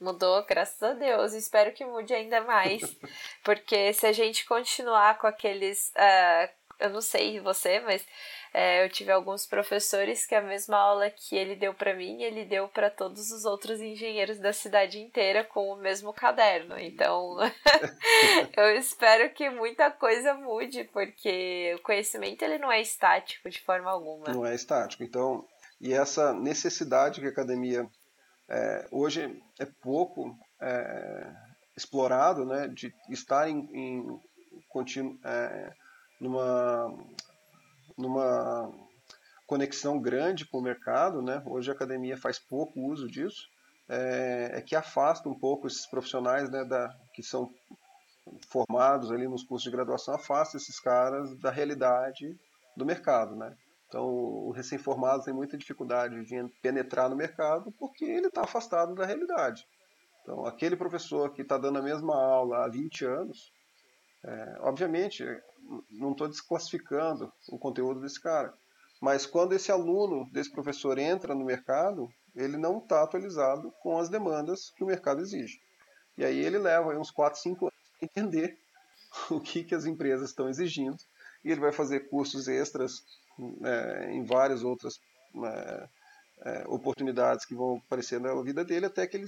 [0.00, 1.34] Mudou, graças a Deus.
[1.34, 2.80] Espero que mude ainda mais.
[3.44, 5.92] Porque se a gente continuar com aqueles.
[5.94, 8.04] Uh, eu não sei você, mas
[8.52, 12.44] é, eu tive alguns professores que a mesma aula que ele deu para mim, ele
[12.44, 16.78] deu para todos os outros engenheiros da cidade inteira com o mesmo caderno.
[16.78, 17.36] Então,
[18.56, 23.90] eu espero que muita coisa mude, porque o conhecimento ele não é estático de forma
[23.90, 24.32] alguma.
[24.32, 25.04] Não é estático.
[25.04, 25.46] Então,
[25.80, 27.88] e essa necessidade que a academia
[28.48, 31.32] é, hoje é pouco é,
[31.76, 34.20] explorado, né, de estar em, em
[34.68, 35.72] contínuo, é,
[36.20, 36.94] numa
[37.96, 38.72] numa
[39.46, 41.42] conexão grande com o mercado, né?
[41.44, 43.48] Hoje a academia faz pouco uso disso,
[43.88, 47.52] é, é que afasta um pouco esses profissionais, né, da, que são
[48.48, 52.38] formados ali nos cursos de graduação, afasta esses caras da realidade
[52.76, 53.56] do mercado, né?
[53.88, 59.04] Então, o recém-formado tem muita dificuldade de penetrar no mercado porque ele está afastado da
[59.04, 59.66] realidade.
[60.22, 63.52] Então, aquele professor que está dando a mesma aula há 20 anos,
[64.24, 65.24] é, obviamente,
[65.90, 68.52] não estou desclassificando o conteúdo desse cara.
[69.00, 74.08] Mas quando esse aluno desse professor entra no mercado, ele não está atualizado com as
[74.08, 75.60] demandas que o mercado exige.
[76.18, 78.58] E aí ele leva uns 4, 5 anos para entender
[79.30, 80.98] o que, que as empresas estão exigindo.
[81.42, 83.02] E ele vai fazer cursos extras
[83.64, 85.00] é, em várias outras
[85.44, 85.88] é,
[86.42, 89.26] é, oportunidades que vão aparecer na vida dele até que ele,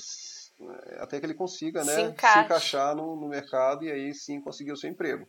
[0.99, 4.73] até que ele consiga né, se, se encaixar no, no mercado e aí sim conseguir
[4.73, 5.27] o seu emprego.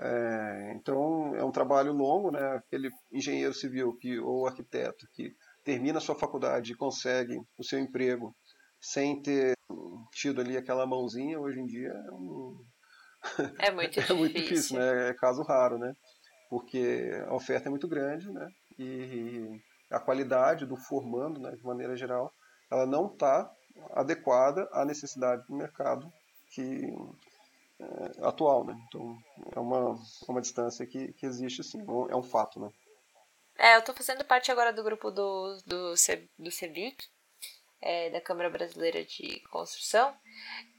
[0.00, 2.40] É, então é um trabalho longo, né?
[2.56, 5.32] Aquele engenheiro civil que, ou arquiteto que
[5.64, 8.34] termina a sua faculdade e consegue o seu emprego
[8.80, 9.54] sem ter
[10.12, 12.64] tido ali aquela mãozinha, hoje em dia é, um...
[13.58, 14.14] é muito difícil.
[14.14, 15.10] é muito difícil, né?
[15.10, 15.92] É caso raro, né?
[16.48, 18.48] Porque a oferta é muito grande, né?
[18.78, 19.60] E
[19.90, 22.32] a qualidade do formando, né, de maneira geral,
[22.70, 23.50] ela não está
[23.92, 26.12] adequada à necessidade do mercado
[26.50, 26.92] que
[27.80, 28.76] é, atual, né?
[28.88, 29.16] Então
[29.54, 29.98] é uma,
[30.28, 32.70] uma distância que, que existe sim, é um fato, né?
[33.56, 35.94] É, eu estou fazendo parte agora do grupo do, do,
[36.38, 36.96] do CEVIC,
[37.80, 40.14] é, da Câmara Brasileira de Construção,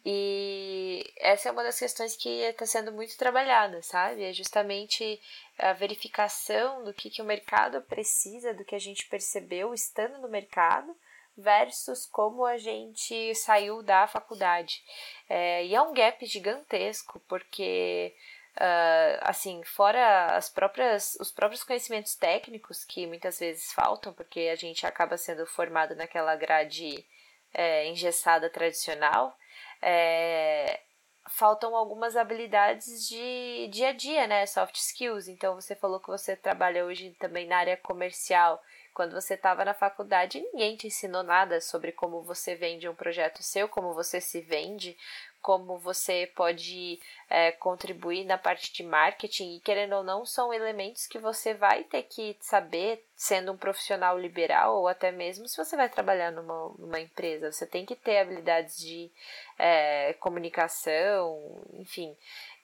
[0.05, 4.23] e essa é uma das questões que está sendo muito trabalhada, sabe?
[4.23, 5.21] É justamente
[5.57, 10.29] a verificação do que, que o mercado precisa, do que a gente percebeu estando no
[10.29, 10.95] mercado,
[11.39, 14.83] versus como a gente saiu da faculdade.
[15.27, 18.13] É, e é um gap gigantesco, porque
[18.55, 24.55] Uh, assim, fora as próprias, os próprios conhecimentos técnicos que muitas vezes faltam, porque a
[24.55, 27.05] gente acaba sendo formado naquela grade
[27.53, 29.37] é, engessada tradicional,
[29.81, 30.81] é,
[31.29, 34.45] faltam algumas habilidades de dia a dia, né?
[34.45, 35.27] Soft skills.
[35.27, 38.61] Então, você falou que você trabalha hoje também na área comercial.
[38.93, 43.41] Quando você estava na faculdade, ninguém te ensinou nada sobre como você vende um projeto
[43.43, 44.97] seu, como você se vende,
[45.41, 49.55] como você pode é, contribuir na parte de marketing.
[49.55, 54.17] E querendo ou não são elementos que você vai ter que saber sendo um profissional
[54.17, 57.51] liberal ou até mesmo se você vai trabalhar numa, numa empresa.
[57.51, 59.09] Você tem que ter habilidades de
[59.57, 61.39] é, comunicação
[61.73, 62.15] enfim.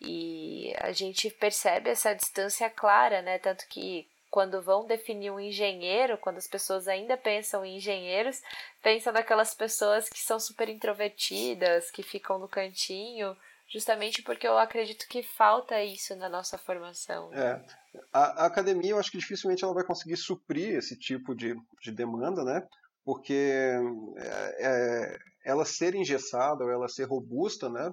[0.01, 3.39] E a gente percebe essa distância clara né?
[3.39, 8.41] Tanto que quando vão definir um engenheiro, quando as pessoas ainda pensam em engenheiros,
[8.83, 13.33] pensam naquelas pessoas que são super introvertidas, que ficam no cantinho,
[13.65, 17.33] justamente porque eu acredito que falta isso na nossa formação.
[17.33, 17.65] É.
[18.11, 21.93] A, a, academia, eu acho que dificilmente ela vai conseguir suprir esse tipo de, de
[21.93, 22.61] demanda, né?
[23.05, 23.71] Porque
[24.17, 27.89] é, é, ela ser engessada ou ela ser robusta, né?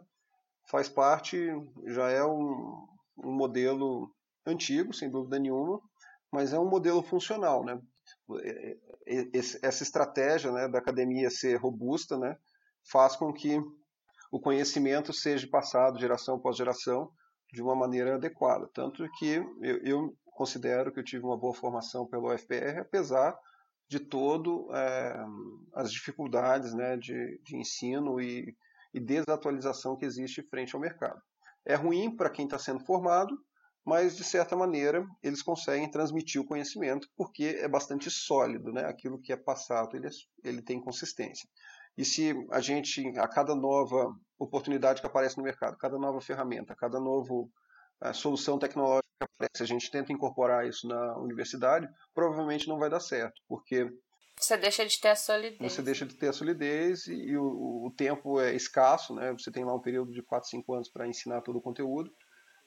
[0.68, 1.38] Faz parte,
[1.86, 2.84] já é um,
[3.18, 4.12] um modelo
[4.45, 5.80] antigo, sem dúvida nenhuma,
[6.33, 7.80] mas é um modelo funcional, né?
[9.62, 12.37] Essa estratégia né, da academia ser robusta, né,
[12.91, 13.61] faz com que
[14.30, 17.12] o conhecimento seja passado geração após geração
[17.53, 18.68] de uma maneira adequada.
[18.72, 19.26] Tanto que
[19.61, 23.39] eu, eu considero que eu tive uma boa formação pelo UFPR, apesar
[23.87, 25.24] de todo é,
[25.74, 28.57] as dificuldades né, de, de ensino e,
[28.95, 31.20] e desatualização que existe frente ao mercado.
[31.66, 33.37] É ruim para quem está sendo formado,
[33.85, 38.85] mas de certa maneira eles conseguem transmitir o conhecimento porque é bastante sólido, né?
[38.85, 40.11] Aquilo que é passado ele, é,
[40.45, 41.49] ele tem consistência.
[41.97, 46.74] E se a gente, a cada nova oportunidade que aparece no mercado, cada nova ferramenta,
[46.74, 47.51] cada novo
[48.03, 52.89] uh, solução tecnológica que aparece, a gente tenta incorporar isso na universidade, provavelmente não vai
[52.89, 53.87] dar certo, porque
[54.39, 55.72] você deixa de ter a solidez.
[55.72, 59.30] Você deixa de ter a solidez e, e o, o, tempo é escasso, né?
[59.33, 62.11] Você tem lá um período de 4, 5 anos para ensinar todo o conteúdo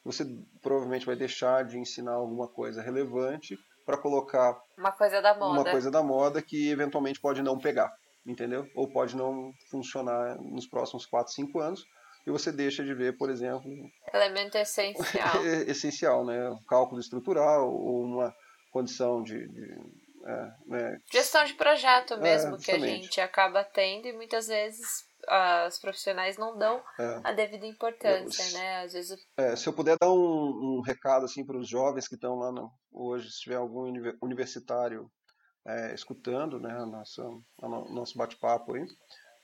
[0.06, 0.24] você
[0.62, 5.62] provavelmente vai deixar de ensinar alguma coisa relevante para colocar uma coisa da moda.
[5.62, 7.92] Uma coisa da moda que eventualmente pode não pegar,
[8.26, 8.68] entendeu?
[8.76, 11.84] Ou pode não funcionar nos próximos 4, 5 anos
[12.26, 13.70] e você deixa de ver, por exemplo,
[14.14, 15.44] elemento essencial.
[15.68, 16.56] essencial, né?
[16.68, 18.34] Cálculo estrutural ou uma
[18.72, 19.64] condição de, de
[20.26, 20.98] é, né?
[21.12, 25.80] gestão de projeto é, mesmo é, que a gente acaba tendo e muitas vezes as
[25.80, 27.22] profissionais não dão é.
[27.24, 28.84] a devida importância, eu, né?
[28.84, 29.28] Às vezes.
[29.38, 32.52] É, se eu puder dar um, um recado assim para os jovens que estão lá
[32.52, 35.10] no, hoje, se tiver algum universitário
[35.66, 37.24] é, escutando, né, a nossa,
[37.62, 38.86] a no, nosso bate-papo aí,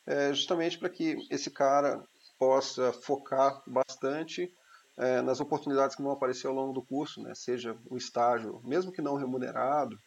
[0.08, 2.04] é justamente para que esse cara
[2.38, 4.52] possa focar bastante
[4.98, 7.34] é, nas oportunidades que vão aparecer ao longo do curso, né?
[7.36, 9.98] Seja o estágio, mesmo que não remunerado,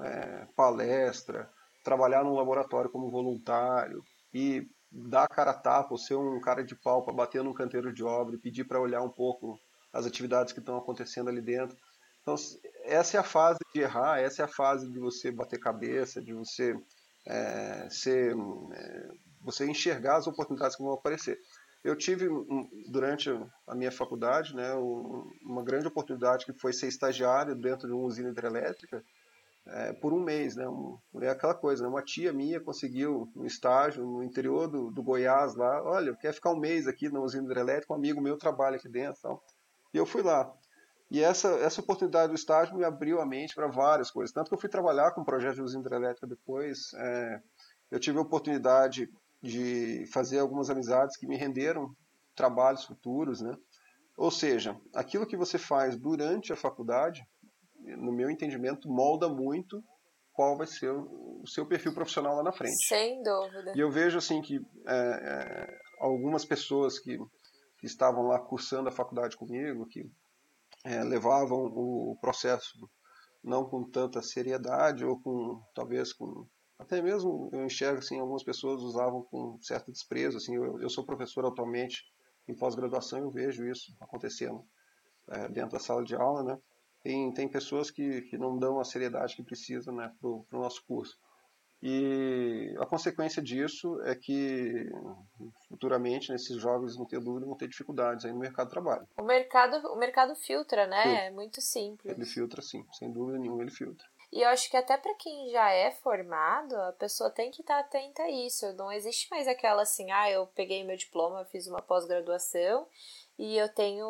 [0.00, 1.48] é, palestra,
[1.84, 4.02] trabalhar num laboratório como voluntário
[4.32, 7.92] e dar cara a tapa, ou ser um cara de pau para bater num canteiro
[7.92, 9.58] de obra e pedir para olhar um pouco
[9.92, 11.76] as atividades que estão acontecendo ali dentro.
[12.22, 12.36] Então,
[12.84, 16.32] essa é a fase de errar, essa é a fase de você bater cabeça, de
[16.32, 16.74] você
[17.26, 18.34] é, ser,
[18.72, 19.08] é,
[19.42, 21.38] você enxergar as oportunidades que vão aparecer.
[21.82, 22.26] Eu tive
[22.88, 23.28] durante
[23.66, 24.72] a minha faculdade, né,
[25.42, 29.04] uma grande oportunidade que foi ser estagiário dentro de uma usina hidrelétrica
[29.66, 30.68] é, por um mês, né?
[30.68, 31.88] Um, é aquela coisa, né?
[31.88, 36.52] Uma tia minha conseguiu um estágio no interior do, do Goiás lá, olha, quer ficar
[36.52, 39.42] um mês aqui na usina hidrelétrica, um amigo meu trabalha aqui dentro, tal.
[39.92, 40.52] E eu fui lá.
[41.10, 44.32] E essa, essa oportunidade do estágio me abriu a mente para várias coisas.
[44.32, 46.92] Tanto que eu fui trabalhar com um projeto de usina hidrelétrica depois.
[46.94, 47.40] É,
[47.90, 49.08] eu tive a oportunidade
[49.42, 51.94] de fazer algumas amizades que me renderam
[52.34, 53.56] trabalhos futuros, né?
[54.16, 57.24] Ou seja, aquilo que você faz durante a faculdade
[57.96, 59.82] no meu entendimento, molda muito
[60.32, 62.86] qual vai ser o seu perfil profissional lá na frente.
[62.86, 63.72] Sem dúvida.
[63.74, 67.16] E eu vejo assim que é, é, algumas pessoas que,
[67.78, 70.10] que, estavam lá cursando a faculdade comigo, que
[70.84, 72.90] é, levavam o processo
[73.42, 76.46] não com tanta seriedade ou com talvez com
[76.78, 81.04] até mesmo eu enxergo assim algumas pessoas usavam com certo desprezo assim eu, eu sou
[81.04, 82.02] professor atualmente
[82.48, 84.64] em pós-graduação eu vejo isso acontecendo
[85.28, 86.58] é, dentro da sala de aula, né?
[87.04, 90.82] Tem, tem pessoas que, que não dão a seriedade que precisam né, para o nosso
[90.86, 91.18] curso.
[91.82, 94.90] E a consequência disso é que
[95.68, 99.06] futuramente nesses jovens não ter dúvida vão ter dificuldades aí no mercado de trabalho.
[99.18, 101.26] O mercado, o mercado filtra, né?
[101.26, 102.16] É muito simples.
[102.16, 104.06] Ele filtra sim, sem dúvida nenhuma ele filtra.
[104.32, 107.74] E eu acho que até para quem já é formado, a pessoa tem que estar
[107.74, 108.72] tá atenta a isso.
[108.72, 112.88] Não existe mais aquela assim, ah, eu peguei meu diploma, fiz uma pós-graduação
[113.38, 114.06] e eu tenho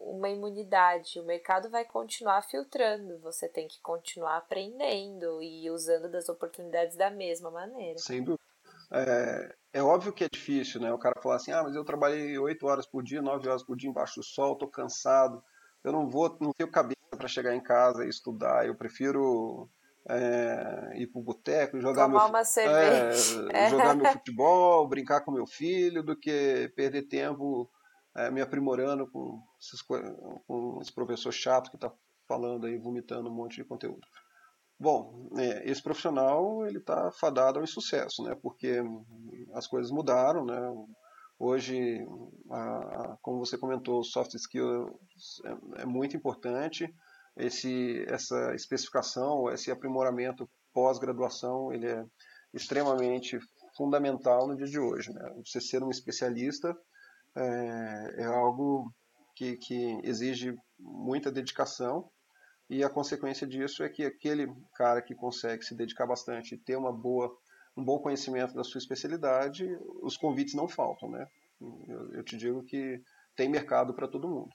[0.00, 1.18] uma imunidade.
[1.18, 7.10] O mercado vai continuar filtrando, você tem que continuar aprendendo e usando das oportunidades da
[7.10, 7.98] mesma maneira.
[7.98, 8.42] Sem dúvida.
[8.90, 10.92] É, é óbvio que é difícil, né?
[10.92, 13.76] O cara falar assim, ah, mas eu trabalhei oito horas por dia, nove horas por
[13.76, 15.42] dia embaixo do sol, tô cansado,
[15.82, 19.68] eu não vou, não tenho cabeça para chegar em casa e estudar, eu prefiro
[20.08, 22.30] é, ir pro boteco, jogar Tomar meu.
[23.50, 27.70] É, jogar meu futebol, brincar com meu filho, do que perder tempo
[28.16, 31.92] é, me aprimorando com, esses, com esse professor chato que está
[32.28, 34.06] falando aí, vomitando um monte de conteúdo.
[34.78, 38.34] Bom, é, esse profissional ele está fadado ao insucesso, né?
[38.42, 38.82] Porque
[39.54, 40.58] as coisas mudaram, né?
[41.38, 42.06] Hoje,
[42.50, 42.78] a,
[43.12, 44.98] a, como você comentou, o soft skill
[45.44, 46.92] é, é, muito importante.
[47.36, 52.04] Esse, essa especificação, esse aprimoramento pós-graduação, ele é
[52.52, 53.38] extremamente
[53.76, 55.12] fundamental no dia de hoje.
[55.12, 55.34] Né?
[55.44, 56.76] Você ser um especialista
[57.36, 58.92] é, é algo
[59.34, 62.10] que, que exige muita dedicação
[62.72, 66.74] e a consequência disso é que aquele cara que consegue se dedicar bastante e ter
[66.74, 67.30] uma boa,
[67.76, 69.66] um bom conhecimento da sua especialidade,
[70.00, 71.26] os convites não faltam, né?
[71.86, 72.98] Eu, eu te digo que
[73.36, 74.50] tem mercado para todo mundo.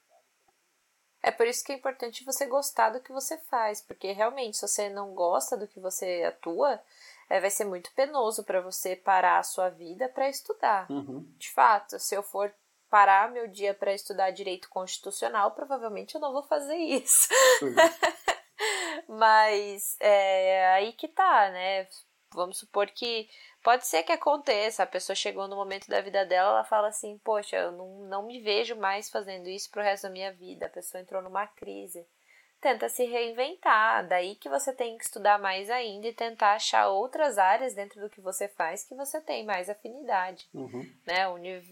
[1.21, 4.67] É por isso que é importante você gostar do que você faz, porque realmente, se
[4.67, 6.81] você não gosta do que você atua,
[7.29, 10.89] é, vai ser muito penoso para você parar a sua vida para estudar.
[10.89, 11.21] Uhum.
[11.37, 12.51] De fato, se eu for
[12.89, 17.27] parar meu dia para estudar direito constitucional, provavelmente eu não vou fazer isso.
[19.07, 21.87] Mas é aí que tá, né?
[22.33, 23.29] Vamos supor que
[23.63, 27.17] pode ser que aconteça, a pessoa chegou no momento da vida dela, ela fala assim:
[27.19, 30.65] Poxa, eu não, não me vejo mais fazendo isso pro resto da minha vida.
[30.65, 32.05] A pessoa entrou numa crise
[32.67, 34.05] tenta se reinventar.
[34.07, 38.09] Daí que você tem que estudar mais ainda e tentar achar outras áreas dentro do
[38.09, 40.45] que você faz que você tem mais afinidade.
[40.53, 40.85] Uhum.
[41.05, 41.21] Né?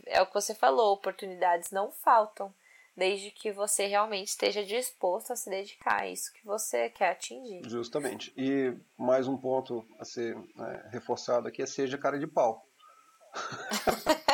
[0.06, 2.54] É o que você falou, oportunidades não faltam,
[2.96, 7.62] desde que você realmente esteja disposto a se dedicar a isso que você quer atingir.
[7.68, 8.34] Justamente.
[8.38, 12.66] E mais um ponto a ser é, reforçado aqui é seja cara de pau.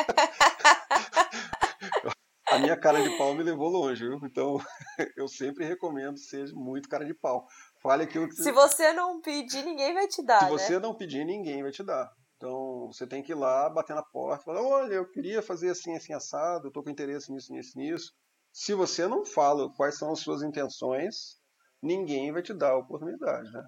[2.54, 4.20] a minha cara de pau me levou longe, viu?
[4.24, 4.58] Então
[5.16, 7.46] eu sempre recomendo seja muito cara de pau.
[7.82, 10.40] Fale aquilo que Se você não pedir, ninguém vai te dar.
[10.40, 10.50] Se né?
[10.50, 12.12] você não pedir, ninguém vai te dar.
[12.36, 15.94] Então você tem que ir lá, bater na porta, falar: olha, eu queria fazer assim,
[15.94, 18.12] assim, assado, eu tô com interesse nisso, nisso, nisso.
[18.52, 21.40] Se você não fala quais são as suas intenções,
[21.82, 23.64] ninguém vai te dar a oportunidade, né?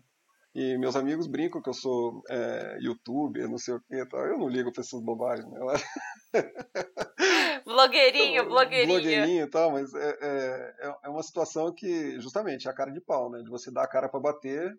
[0.55, 3.95] E meus amigos brincam que eu sou é, youtuber, não sei o que.
[3.95, 5.59] Eu não ligo pra essas bobagens, né?
[7.65, 9.01] blogueirinho, blogueirinho.
[9.01, 13.01] Blogueirinho e tal, mas é, é, é, uma situação que, justamente, é a cara de
[13.01, 13.43] pau, né?
[13.43, 14.79] De você dar a cara para bater.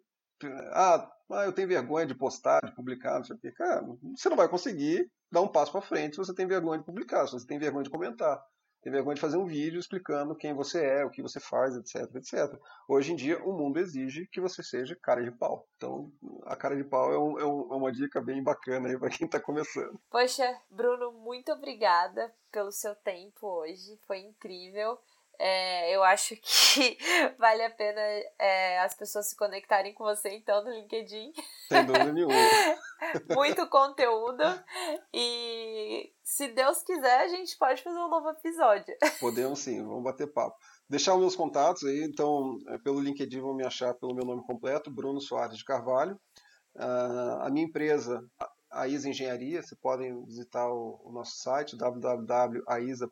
[0.74, 3.52] Ah, ah, eu tenho vergonha de postar, de publicar, não sei o quê.
[3.52, 3.84] Cara,
[4.16, 7.26] você não vai conseguir dar um passo para frente se você tem vergonha de publicar,
[7.26, 8.42] se você tem vergonha de comentar
[8.86, 12.04] tem vergonha de fazer um vídeo explicando quem você é, o que você faz, etc,
[12.18, 12.56] etc.
[12.88, 15.68] Hoje em dia, o mundo exige que você seja cara de pau.
[15.76, 16.12] Então,
[16.44, 19.10] a cara de pau é, um, é, um, é uma dica bem bacana aí para
[19.10, 20.00] quem está começando.
[20.12, 23.98] Poxa, Bruno, muito obrigada pelo seu tempo hoje.
[24.06, 25.00] Foi incrível.
[25.40, 26.98] É, eu acho que
[27.38, 28.02] vale a pena
[28.40, 31.34] é, as pessoas se conectarem com você então no LinkedIn.
[31.68, 32.34] Sem dúvida nenhuma.
[33.36, 34.44] Muito conteúdo.
[35.14, 38.96] E se Deus quiser, a gente pode fazer um novo episódio.
[39.20, 40.58] Podemos sim, vamos bater papo.
[40.90, 44.44] Deixar os meus contatos aí, então, é, pelo LinkedIn vão me achar pelo meu nome
[44.46, 46.20] completo, Bruno Soares de Carvalho.
[46.76, 48.22] Uh, a minha empresa,
[48.70, 53.06] a ISA Engenharia, vocês podem visitar o, o nosso site, www.aisa.com.br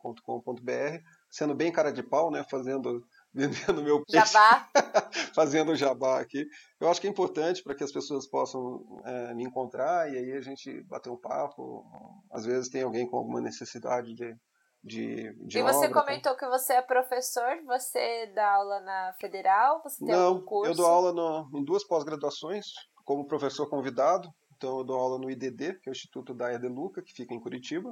[1.34, 2.46] sendo bem cara de pau, né?
[2.48, 3.04] Fazendo,
[3.34, 4.32] vendendo meu peixe.
[4.32, 4.70] Jabá.
[5.34, 6.46] fazendo jabá aqui.
[6.80, 10.32] Eu acho que é importante para que as pessoas possam é, me encontrar e aí
[10.34, 11.84] a gente bater um papo.
[12.32, 14.38] Às vezes tem alguém com alguma necessidade de,
[14.84, 16.02] de, de E você obra, tá?
[16.02, 20.72] comentou que você é professor, você dá aula na Federal, você tem Não, curso?
[20.72, 22.68] eu dou aula no, em duas pós-graduações,
[23.04, 24.30] como professor convidado.
[24.56, 27.34] Então eu dou aula no IDD, que é o Instituto da De Luca, que fica
[27.34, 27.92] em Curitiba.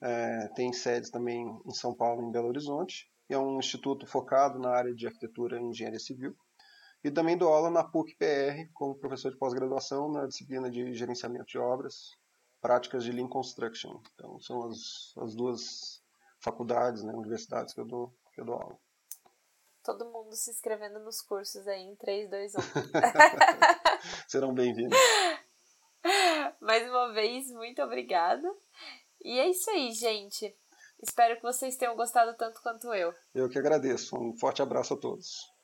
[0.00, 3.10] É, tem sedes também em São Paulo e em Belo Horizonte.
[3.28, 6.36] É um instituto focado na área de arquitetura e engenharia civil.
[7.04, 11.58] E também dou aula na PUC-PR como professor de pós-graduação na disciplina de gerenciamento de
[11.58, 12.16] obras,
[12.60, 14.00] práticas de Lean Construction.
[14.14, 16.02] Então, são as, as duas
[16.40, 18.78] faculdades, né, universidades que eu dou, que eu dou aula.
[19.84, 22.58] Todo mundo se inscrevendo nos cursos aí em 3, 2, 1.
[24.28, 24.98] Serão bem-vindos.
[26.60, 28.46] Mais uma vez, muito obrigada.
[29.22, 30.56] E é isso aí, gente.
[31.02, 33.14] Espero que vocês tenham gostado tanto quanto eu.
[33.34, 34.16] Eu que agradeço.
[34.16, 35.57] Um forte abraço a todos.